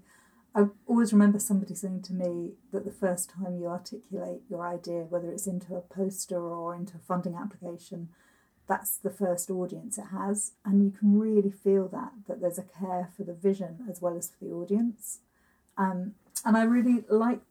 I 0.54 0.66
always 0.88 1.14
remember 1.14 1.40
somebody 1.40 1.76
saying 1.76 2.04
to 2.04 2.14
me 2.14 2.52
that 2.72 2.86
the 2.86 2.92
first 2.92 3.30
time 3.30 3.58
you 3.60 3.68
articulate 3.68 4.42
your 4.50 4.66
idea, 4.66 5.02
whether 5.04 5.32
it's 5.32 5.48
into 5.48 5.76
a 5.76 5.82
poster 5.82 6.40
or 6.40 6.76
into 6.76 6.96
a 6.96 7.00
funding 7.00 7.36
application, 7.36 8.10
that's 8.68 8.98
the 8.98 9.10
first 9.10 9.50
audience 9.50 9.98
it 9.98 10.08
has 10.12 10.52
and 10.66 10.84
you 10.84 10.92
can 10.92 11.20
really 11.20 11.50
feel 11.52 11.88
that 11.88 12.12
that 12.28 12.42
there's 12.42 12.58
a 12.58 12.64
care 12.64 13.10
for 13.16 13.24
the 13.24 13.34
vision 13.34 13.86
as 13.90 14.02
well 14.02 14.18
as 14.18 14.30
for 14.30 14.46
the 14.46 14.52
audience 14.52 15.20
um, 15.78 16.14
and 16.46 16.58
i 16.58 16.64
really 16.64 17.04
like 17.10 17.42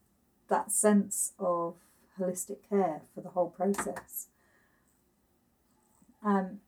that 0.49 0.71
sense 0.71 1.33
of 1.39 1.75
holistic 2.21 2.59
care 2.69 3.03
for 3.15 3.21
the 3.21 3.31
whole 3.31 3.51
process 3.51 4.29
um, 6.25 6.61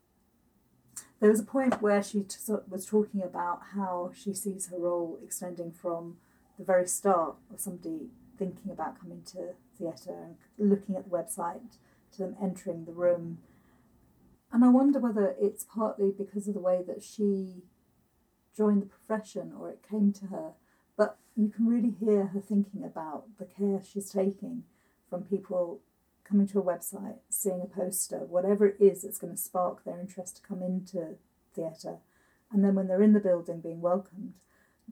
there 1.21 1.31
was 1.31 1.41
a 1.41 1.45
point 1.45 1.83
where 1.83 2.03
she 2.03 2.23
t- 2.23 2.37
was 2.69 2.87
talking 2.87 3.23
about 3.23 3.61
how 3.75 4.13
she 4.15 4.33
sees 4.33 4.69
her 4.69 4.79
role 4.79 5.19
extending 5.23 5.73
from 5.73 6.17
the 6.59 6.65
very 6.65 6.87
start 6.87 7.35
of 7.53 7.61
somebody 7.61 8.09
thinking 8.39 8.71
about 8.71 9.01
coming 9.01 9.23
to 9.33 9.55
theatre 9.79 10.29
and 10.59 10.71
looking 10.71 10.97
at 10.97 11.05
the 11.05 11.11
website 11.11 11.61
to 12.13 12.19
them 12.19 12.37
entering 12.43 12.85
the 12.85 12.93
room. 12.93 13.39
And 14.53 14.65
I 14.65 14.69
wonder 14.69 14.99
whether 14.99 15.35
it's 15.41 15.65
partly 15.65 16.11
because 16.11 16.49
of 16.49 16.55
the 16.55 16.61
way 16.61 16.83
that 16.87 17.03
she 17.03 17.63
joined 18.57 18.83
the 18.83 18.87
profession 18.87 19.53
or 19.59 19.71
it 19.71 19.85
came 19.89 20.13
to 20.15 20.27
her, 20.27 20.53
but 20.97 21.19
you 21.37 21.49
can 21.49 21.67
really 21.67 21.95
hear 22.01 22.27
her 22.27 22.41
thinking 22.41 22.83
about 22.83 23.25
the 23.39 23.45
care 23.45 23.81
she's 23.83 24.11
taking 24.11 24.65
from 25.09 25.23
people 25.23 25.81
coming 26.25 26.47
to 26.49 26.59
a 26.59 26.63
website, 26.63 27.19
seeing 27.31 27.63
a 27.63 27.67
poster, 27.67 28.19
whatever 28.19 28.67
it 28.67 28.77
is 28.81 29.03
that's 29.03 29.19
going 29.19 29.33
to 29.33 29.41
spark 29.41 29.85
their 29.85 29.99
interest 29.99 30.37
to 30.37 30.43
come 30.43 30.63
into 30.63 31.17
theatre, 31.55 31.99
and 32.53 32.65
then 32.65 32.75
when 32.75 32.89
they're 32.89 33.03
in 33.03 33.15
the 33.15 33.21
building 33.21 33.61
being 33.61 33.81
welcomed. 33.81 34.35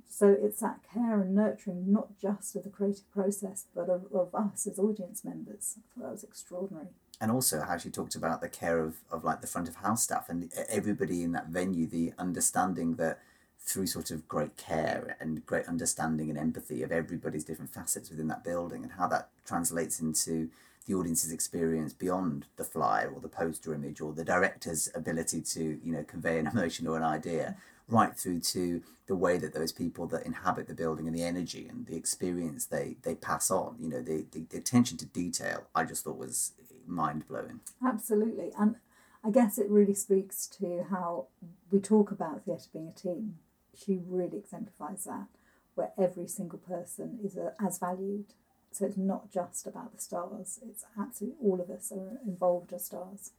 So 0.09 0.29
it's 0.29 0.61
that 0.61 0.81
care 0.93 1.21
and 1.21 1.35
nurturing, 1.35 1.91
not 1.91 2.19
just 2.19 2.55
of 2.55 2.65
the 2.65 2.71
creative 2.71 3.11
process, 3.13 3.67
but 3.75 3.89
of, 3.89 4.07
of 4.13 4.35
us 4.35 4.67
as 4.67 4.79
audience 4.79 5.25
members. 5.25 5.77
I 5.79 5.81
thought 5.95 6.07
that 6.07 6.13
was 6.13 6.25
extraordinary. 6.25 6.89
And 7.21 7.31
also 7.31 7.63
how 7.63 7.79
she 7.79 7.89
talked 7.89 8.15
about 8.15 8.41
the 8.41 8.49
care 8.49 8.81
of, 8.81 8.97
of 9.11 9.25
like 9.25 9.41
the 9.41 9.47
front 9.47 9.69
of 9.69 9.77
house 9.77 10.03
staff 10.03 10.29
and 10.29 10.53
everybody 10.69 11.23
in 11.23 11.33
that 11.33 11.49
venue, 11.49 11.87
the 11.87 12.13
understanding 12.19 12.97
that 12.97 13.21
through 13.67 13.87
sort 13.87 14.11
of 14.11 14.29
great 14.29 14.57
care 14.57 15.17
and 15.19 15.45
great 15.45 15.67
understanding 15.67 16.31
and 16.31 16.39
empathy 16.39 16.83
of 16.83 16.93
everybody's 16.93 17.45
different 17.45 17.75
facets 17.75 18.11
within 18.11 18.29
that 18.29 18.45
building 18.45 18.85
and 18.85 18.93
how 18.93 19.09
that 19.09 19.29
translates 19.45 19.99
into 19.99 20.49
the 20.87 20.95
audience's 20.95 21.33
experience 21.33 21.93
beyond 21.93 22.47
the 22.57 22.65
flyer 22.65 23.11
or 23.13 23.21
the 23.21 23.29
poster 23.29 23.75
image 23.75 24.01
or 24.01 24.13
the 24.13 24.25
director's 24.25 24.89
ability 24.95 25.41
to 25.41 25.81
you 25.83 25.93
know 25.93 26.05
convey 26.05 26.39
an 26.39 26.47
emotion 26.47 26.87
or 26.87 26.97
an 26.97 27.03
idea 27.03 27.57
right 27.89 28.17
through 28.17 28.39
to 28.39 28.81
the 29.09 29.17
way 29.17 29.37
that 29.37 29.53
those 29.53 29.73
people 29.73 30.07
that 30.07 30.25
inhabit 30.25 30.69
the 30.69 30.75
building 30.75 31.09
and 31.09 31.17
the 31.17 31.25
energy 31.25 31.67
and 31.69 31.87
the 31.87 31.97
experience 31.97 32.67
they 32.67 32.97
they 33.03 33.17
pass 33.17 33.51
on. 33.51 33.75
You 33.81 33.89
know 33.89 34.01
the, 34.01 34.27
the, 34.31 34.45
the 34.49 34.59
attention 34.59 34.97
to 34.99 35.07
detail 35.07 35.65
i 35.75 35.83
just 35.83 36.05
thought 36.05 36.19
was 36.19 36.53
mind-blowing. 36.87 37.61
Absolutely. 37.85 38.53
And 38.59 38.77
i 39.25 39.31
guess 39.31 39.59
it 39.59 39.69
really 39.69 39.95
speaks 39.95 40.47
to 40.47 40.85
how 40.89 41.27
we 41.71 41.81
talk 41.81 42.11
about 42.11 42.45
theatre 42.45 42.69
being 42.73 42.89
a 42.89 42.99
team. 42.99 43.39
She 43.75 43.99
really 44.07 44.39
exemplifies 44.39 45.05
that 45.05 45.27
where 45.75 45.93
every 45.99 46.27
single 46.27 46.59
person 46.59 47.19
is 47.25 47.37
a, 47.37 47.53
as 47.61 47.79
valued. 47.79 48.27
So 48.73 48.87
it's 48.87 48.97
not 48.97 49.31
just 49.31 49.67
about 49.67 49.95
the 49.95 50.01
stars, 50.01 50.61
it's 50.69 50.85
absolutely 51.01 51.39
all 51.43 51.61
of 51.61 51.71
us 51.71 51.93
are 51.93 52.19
involved 52.27 52.73
as 52.73 52.85
stars. 52.87 53.33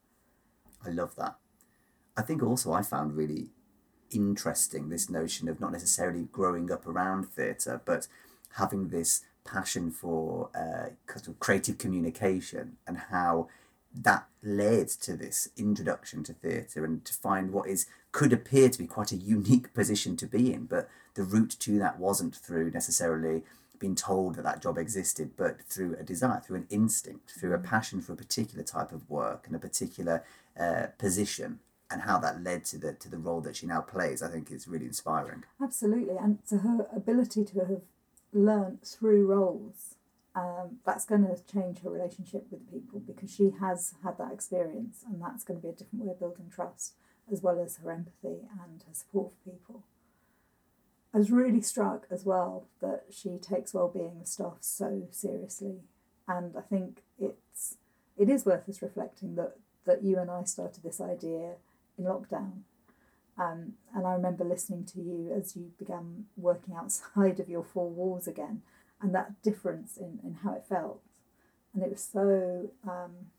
I 0.86 0.90
love 0.90 1.16
that. 1.16 1.36
I 2.16 2.22
think 2.22 2.42
also 2.42 2.72
I 2.74 2.82
found 2.82 3.16
really 3.16 3.52
interesting 4.10 4.90
this 4.90 5.10
notion 5.10 5.48
of 5.48 5.60
not 5.60 5.72
necessarily 5.72 6.28
growing 6.32 6.72
up 6.72 6.88
around 6.88 7.30
theatre, 7.30 7.82
but 7.86 8.08
having 8.56 8.90
this 8.90 9.22
passion 9.48 9.92
for 9.92 10.50
uh, 10.56 10.90
creative 11.40 11.78
communication 11.78 12.78
and 12.86 12.98
how 13.10 13.48
that 13.96 14.28
led 14.44 14.88
to 14.90 15.16
this 15.16 15.50
introduction 15.58 16.24
to 16.24 16.34
theatre 16.34 16.86
and 16.86 17.04
to 17.06 17.14
find 17.14 17.52
what 17.52 17.68
is 17.68 17.88
could 18.12 18.34
appear 18.34 18.70
to 18.70 18.78
be 18.78 18.88
quite 18.88 19.12
a 19.12 19.16
unique 19.16 19.74
position 19.74 20.16
to 20.18 20.26
be 20.26 20.54
in, 20.54 20.66
but 20.66 20.90
the 21.16 21.24
route 21.24 21.56
to 21.60 21.80
that 21.80 22.00
wasn't 22.00 22.36
through 22.36 22.72
necessarily 22.72 23.44
being 23.80 23.96
told 23.96 24.36
that 24.36 24.44
that 24.44 24.62
job 24.62 24.78
existed, 24.78 25.32
but 25.38 25.62
through 25.64 25.96
a 26.00 26.04
desire, 26.04 26.40
through 26.40 26.58
an 26.58 26.68
instinct, 26.70 27.32
through 27.32 27.54
a 27.54 27.60
mm. 27.60 27.64
passion 27.64 28.02
for 28.02 28.14
a 28.14 28.16
particular 28.16 28.64
type 28.64 28.92
of 28.92 29.10
work 29.10 29.46
and 29.46 29.56
a 29.56 29.60
particular 29.60 30.24
uh, 30.60 30.88
position, 30.98 31.60
and 31.92 32.02
how 32.02 32.18
that 32.18 32.44
led 32.44 32.66
to 32.66 32.78
the 32.78 32.94
to 32.94 33.10
the 33.10 33.18
role 33.18 33.42
that 33.42 33.56
she 33.56 33.66
now 33.66 33.82
plays, 33.82 34.22
I 34.22 34.30
think 34.30 34.52
is 34.52 34.68
really 34.68 34.86
inspiring. 34.86 35.44
Absolutely, 35.62 36.18
and 36.18 36.40
to 36.48 36.60
her 36.60 36.88
ability 36.96 37.46
to 37.46 37.60
have 37.60 37.82
learnt 38.34 38.86
through 38.86 39.26
roles, 39.26 39.96
um, 40.36 40.78
that's 40.86 41.06
going 41.06 41.24
to 41.24 41.38
change 41.52 41.80
her 41.82 41.90
relationship 41.90 42.46
with 42.52 42.72
people 42.72 43.00
because 43.00 43.34
she 43.34 43.52
has 43.60 43.96
had 44.04 44.18
that 44.20 44.32
experience, 44.32 45.04
and 45.08 45.22
that's 45.22 45.44
going 45.44 45.60
to 45.60 45.64
be 45.64 45.70
a 45.70 45.76
different 45.76 46.06
way 46.06 46.12
of 46.12 46.20
building 46.20 46.50
trust, 46.54 46.94
as 47.32 47.42
well 47.42 47.60
as 47.60 47.78
her 47.78 47.92
empathy 47.92 48.48
and 48.52 48.84
her 48.88 48.94
support 48.94 49.32
for 49.32 49.52
people. 49.52 49.84
I 51.14 51.18
was 51.18 51.32
really 51.32 51.62
struck 51.62 52.06
as 52.12 52.26
well 52.26 52.68
that 52.82 53.06
she 53.10 53.38
takes 53.38 53.74
well-being 53.74 54.20
of 54.22 54.28
staff 54.28 54.58
so 54.60 55.08
seriously, 55.10 55.78
and 56.28 56.56
I 56.56 56.62
think 56.62 57.02
it's 57.20 57.78
it 58.18 58.30
is 58.30 58.46
worth 58.46 58.68
us 58.70 58.82
reflecting 58.82 59.36
that 59.36 59.56
that 59.86 60.04
you 60.04 60.20
and 60.20 60.30
I 60.30 60.44
started 60.44 60.84
this 60.84 61.02
idea 61.02 61.54
in 61.98 62.06
lockdown, 62.06 62.62
um, 63.38 63.74
and 63.96 64.06
I 64.06 64.14
remember 64.14 64.44
listening 64.44 64.86
to 64.86 65.00
you 65.00 65.34
as 65.36 65.56
you 65.56 65.72
began 65.78 66.26
working 66.36 66.76
outside 66.76 67.40
of 67.40 67.50
your 67.50 67.64
four 67.64 67.90
walls 67.90 68.28
again, 68.28 68.62
and 69.02 69.14
that 69.14 69.42
difference 69.42 69.98
in 69.98 70.20
in 70.24 70.40
how 70.44 70.54
it 70.54 70.66
felt, 70.68 71.02
and 71.74 71.84
it 71.84 71.90
was 71.90 72.02
so. 72.02 72.72
Um, 72.88 73.32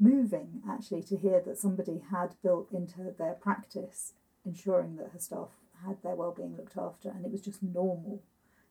moving 0.00 0.60
actually 0.68 1.02
to 1.02 1.16
hear 1.16 1.40
that 1.40 1.56
somebody 1.56 2.02
had 2.10 2.34
built 2.42 2.68
into 2.72 3.14
their 3.16 3.32
practice 3.32 4.12
ensuring 4.44 4.96
that 4.96 5.10
her 5.12 5.18
staff 5.18 5.48
had 5.86 5.96
their 6.02 6.14
well-being 6.14 6.56
looked 6.56 6.76
after 6.76 7.08
and 7.08 7.24
it 7.24 7.32
was 7.32 7.40
just 7.40 7.62
normal. 7.62 8.22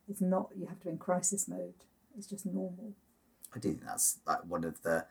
It's 0.10 0.22
not 0.22 0.50
you 0.56 0.68
have 0.68 0.80
to 0.80 0.86
be 0.86 0.92
in 0.92 0.98
crisis 0.98 1.48
mode. 1.48 1.74
It's 2.18 2.28
just 2.28 2.46
normal. 2.46 2.94
I 3.56 3.60
do 3.60 3.70
think 3.70 3.86
that's 3.86 4.20
like 4.26 4.46
one 4.48 4.64
of 4.64 4.82
the 4.84 5.06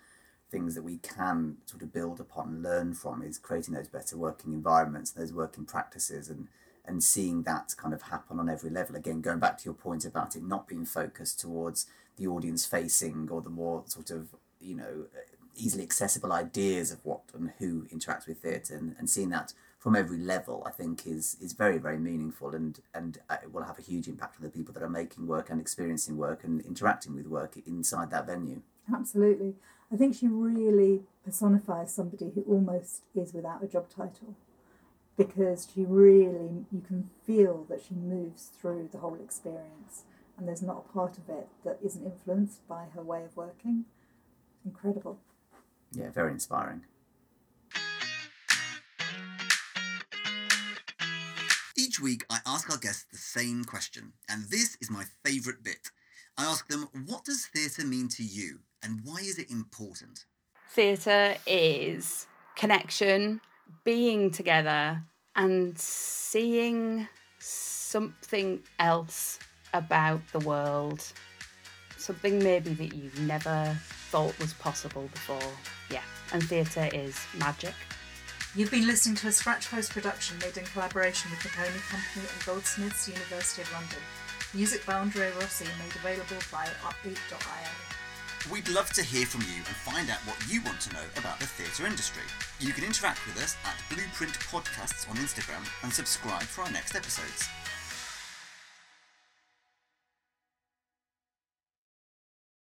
things 0.52 0.74
that 0.74 0.82
we 0.82 0.98
can 0.98 1.56
sort 1.66 1.82
of 1.82 1.92
build 1.92 2.20
upon 2.20 2.48
and 2.48 2.62
learn 2.62 2.94
from 2.94 3.22
is 3.22 3.38
creating 3.38 3.74
those 3.74 3.88
better 3.88 4.16
working 4.16 4.52
environments 4.52 5.10
those 5.10 5.32
working 5.32 5.64
practices 5.64 6.28
and 6.28 6.48
and 6.84 7.02
seeing 7.02 7.42
that 7.44 7.74
kind 7.76 7.94
of 7.94 8.02
happen 8.02 8.38
on 8.38 8.48
every 8.48 8.70
level 8.70 8.94
again 8.94 9.20
going 9.20 9.38
back 9.38 9.58
to 9.58 9.64
your 9.64 9.74
point 9.74 10.04
about 10.04 10.36
it 10.36 10.42
not 10.44 10.68
being 10.68 10.84
focused 10.84 11.40
towards 11.40 11.86
the 12.16 12.26
audience 12.26 12.66
facing 12.66 13.28
or 13.30 13.40
the 13.40 13.50
more 13.50 13.82
sort 13.86 14.10
of 14.10 14.28
you 14.60 14.76
know 14.76 15.06
easily 15.56 15.82
accessible 15.82 16.32
ideas 16.32 16.92
of 16.92 17.04
what 17.04 17.20
and 17.34 17.52
who 17.58 17.82
interacts 17.92 18.26
with 18.26 18.38
theatre 18.38 18.76
and, 18.76 18.94
and 18.98 19.10
seeing 19.10 19.30
that 19.30 19.52
from 19.82 19.96
every 19.96 20.18
level, 20.18 20.62
I 20.64 20.70
think 20.70 21.08
is 21.08 21.36
is 21.40 21.54
very 21.54 21.76
very 21.78 21.98
meaningful 21.98 22.54
and 22.54 22.78
and 22.94 23.18
uh, 23.28 23.38
will 23.52 23.64
have 23.64 23.80
a 23.80 23.82
huge 23.82 24.06
impact 24.06 24.36
on 24.38 24.44
the 24.44 24.48
people 24.48 24.72
that 24.74 24.82
are 24.82 24.88
making 24.88 25.26
work 25.26 25.50
and 25.50 25.60
experiencing 25.60 26.16
work 26.16 26.44
and 26.44 26.60
interacting 26.60 27.16
with 27.16 27.26
work 27.26 27.56
inside 27.66 28.12
that 28.12 28.26
venue. 28.26 28.62
Absolutely, 28.90 29.54
I 29.92 29.96
think 29.96 30.14
she 30.14 30.28
really 30.28 31.02
personifies 31.24 31.92
somebody 31.92 32.30
who 32.34 32.42
almost 32.42 33.02
is 33.14 33.34
without 33.34 33.62
a 33.62 33.66
job 33.66 33.88
title, 33.88 34.34
because 35.16 35.68
she 35.72 35.84
really 35.84 36.64
you 36.72 36.80
can 36.80 37.10
feel 37.26 37.66
that 37.68 37.82
she 37.86 37.94
moves 37.94 38.50
through 38.58 38.88
the 38.90 38.98
whole 38.98 39.18
experience, 39.22 40.04
and 40.36 40.48
there's 40.48 40.62
not 40.62 40.84
a 40.88 40.92
part 40.92 41.18
of 41.18 41.28
it 41.28 41.48
that 41.64 41.78
isn't 41.84 42.04
influenced 42.04 42.66
by 42.66 42.86
her 42.94 43.02
way 43.02 43.22
of 43.24 43.36
working. 43.36 43.84
Incredible. 44.64 45.18
Yeah, 45.92 46.10
very 46.10 46.32
inspiring. 46.32 46.82
Each 51.76 52.00
week, 52.00 52.24
I 52.30 52.38
ask 52.46 52.70
our 52.70 52.78
guests 52.78 53.04
the 53.10 53.18
same 53.18 53.64
question, 53.64 54.14
and 54.28 54.44
this 54.50 54.76
is 54.80 54.90
my 54.90 55.04
favourite 55.24 55.62
bit. 55.62 55.90
I 56.38 56.44
ask 56.44 56.66
them, 56.68 56.88
What 57.06 57.24
does 57.24 57.46
theatre 57.46 57.86
mean 57.86 58.08
to 58.08 58.22
you, 58.22 58.60
and 58.82 59.00
why 59.04 59.18
is 59.18 59.38
it 59.38 59.50
important? 59.50 60.24
Theatre 60.70 61.36
is 61.46 62.26
connection, 62.56 63.40
being 63.84 64.30
together, 64.30 65.02
and 65.36 65.78
seeing 65.78 67.08
something 67.38 68.60
else 68.78 69.38
about 69.74 70.20
the 70.32 70.40
world. 70.40 71.04
Something 71.96 72.42
maybe 72.42 72.74
that 72.74 72.94
you've 72.94 73.20
never 73.20 73.76
thought 74.10 74.38
was 74.38 74.52
possible 74.54 75.08
before. 75.12 75.52
Yeah, 75.90 76.02
and 76.32 76.42
theatre 76.42 76.88
is 76.92 77.18
magic. 77.38 77.74
You've 78.54 78.70
been 78.70 78.86
listening 78.86 79.16
to 79.16 79.28
a 79.28 79.32
Scratch 79.32 79.70
Post 79.70 79.92
production 79.92 80.36
made 80.42 80.56
in 80.58 80.64
collaboration 80.64 81.30
with 81.30 81.42
the 81.42 81.48
McOnie 81.48 81.88
Company 81.88 82.26
and 82.30 82.44
Goldsmiths 82.44 83.08
University 83.08 83.62
of 83.62 83.72
London. 83.72 83.98
Music 84.52 84.84
by 84.84 84.98
Andrey 84.98 85.30
Rossi 85.40 85.64
made 85.64 85.96
available 85.96 86.36
by 86.50 86.66
uppbeat.io. 86.84 88.01
We'd 88.50 88.68
love 88.68 88.92
to 88.94 89.02
hear 89.02 89.24
from 89.24 89.42
you 89.42 89.58
and 89.58 89.76
find 89.86 90.10
out 90.10 90.18
what 90.26 90.36
you 90.50 90.60
want 90.62 90.80
to 90.80 90.92
know 90.92 91.04
about 91.16 91.38
the 91.38 91.46
theatre 91.46 91.86
industry. 91.86 92.24
You 92.58 92.72
can 92.72 92.82
interact 92.84 93.24
with 93.24 93.36
us 93.42 93.56
at 93.64 93.76
Blueprint 93.88 94.34
Podcasts 94.50 95.08
on 95.08 95.16
Instagram 95.16 95.62
and 95.84 95.92
subscribe 95.92 96.42
for 96.42 96.62
our 96.62 96.70
next 96.72 96.96
episodes. 96.96 97.48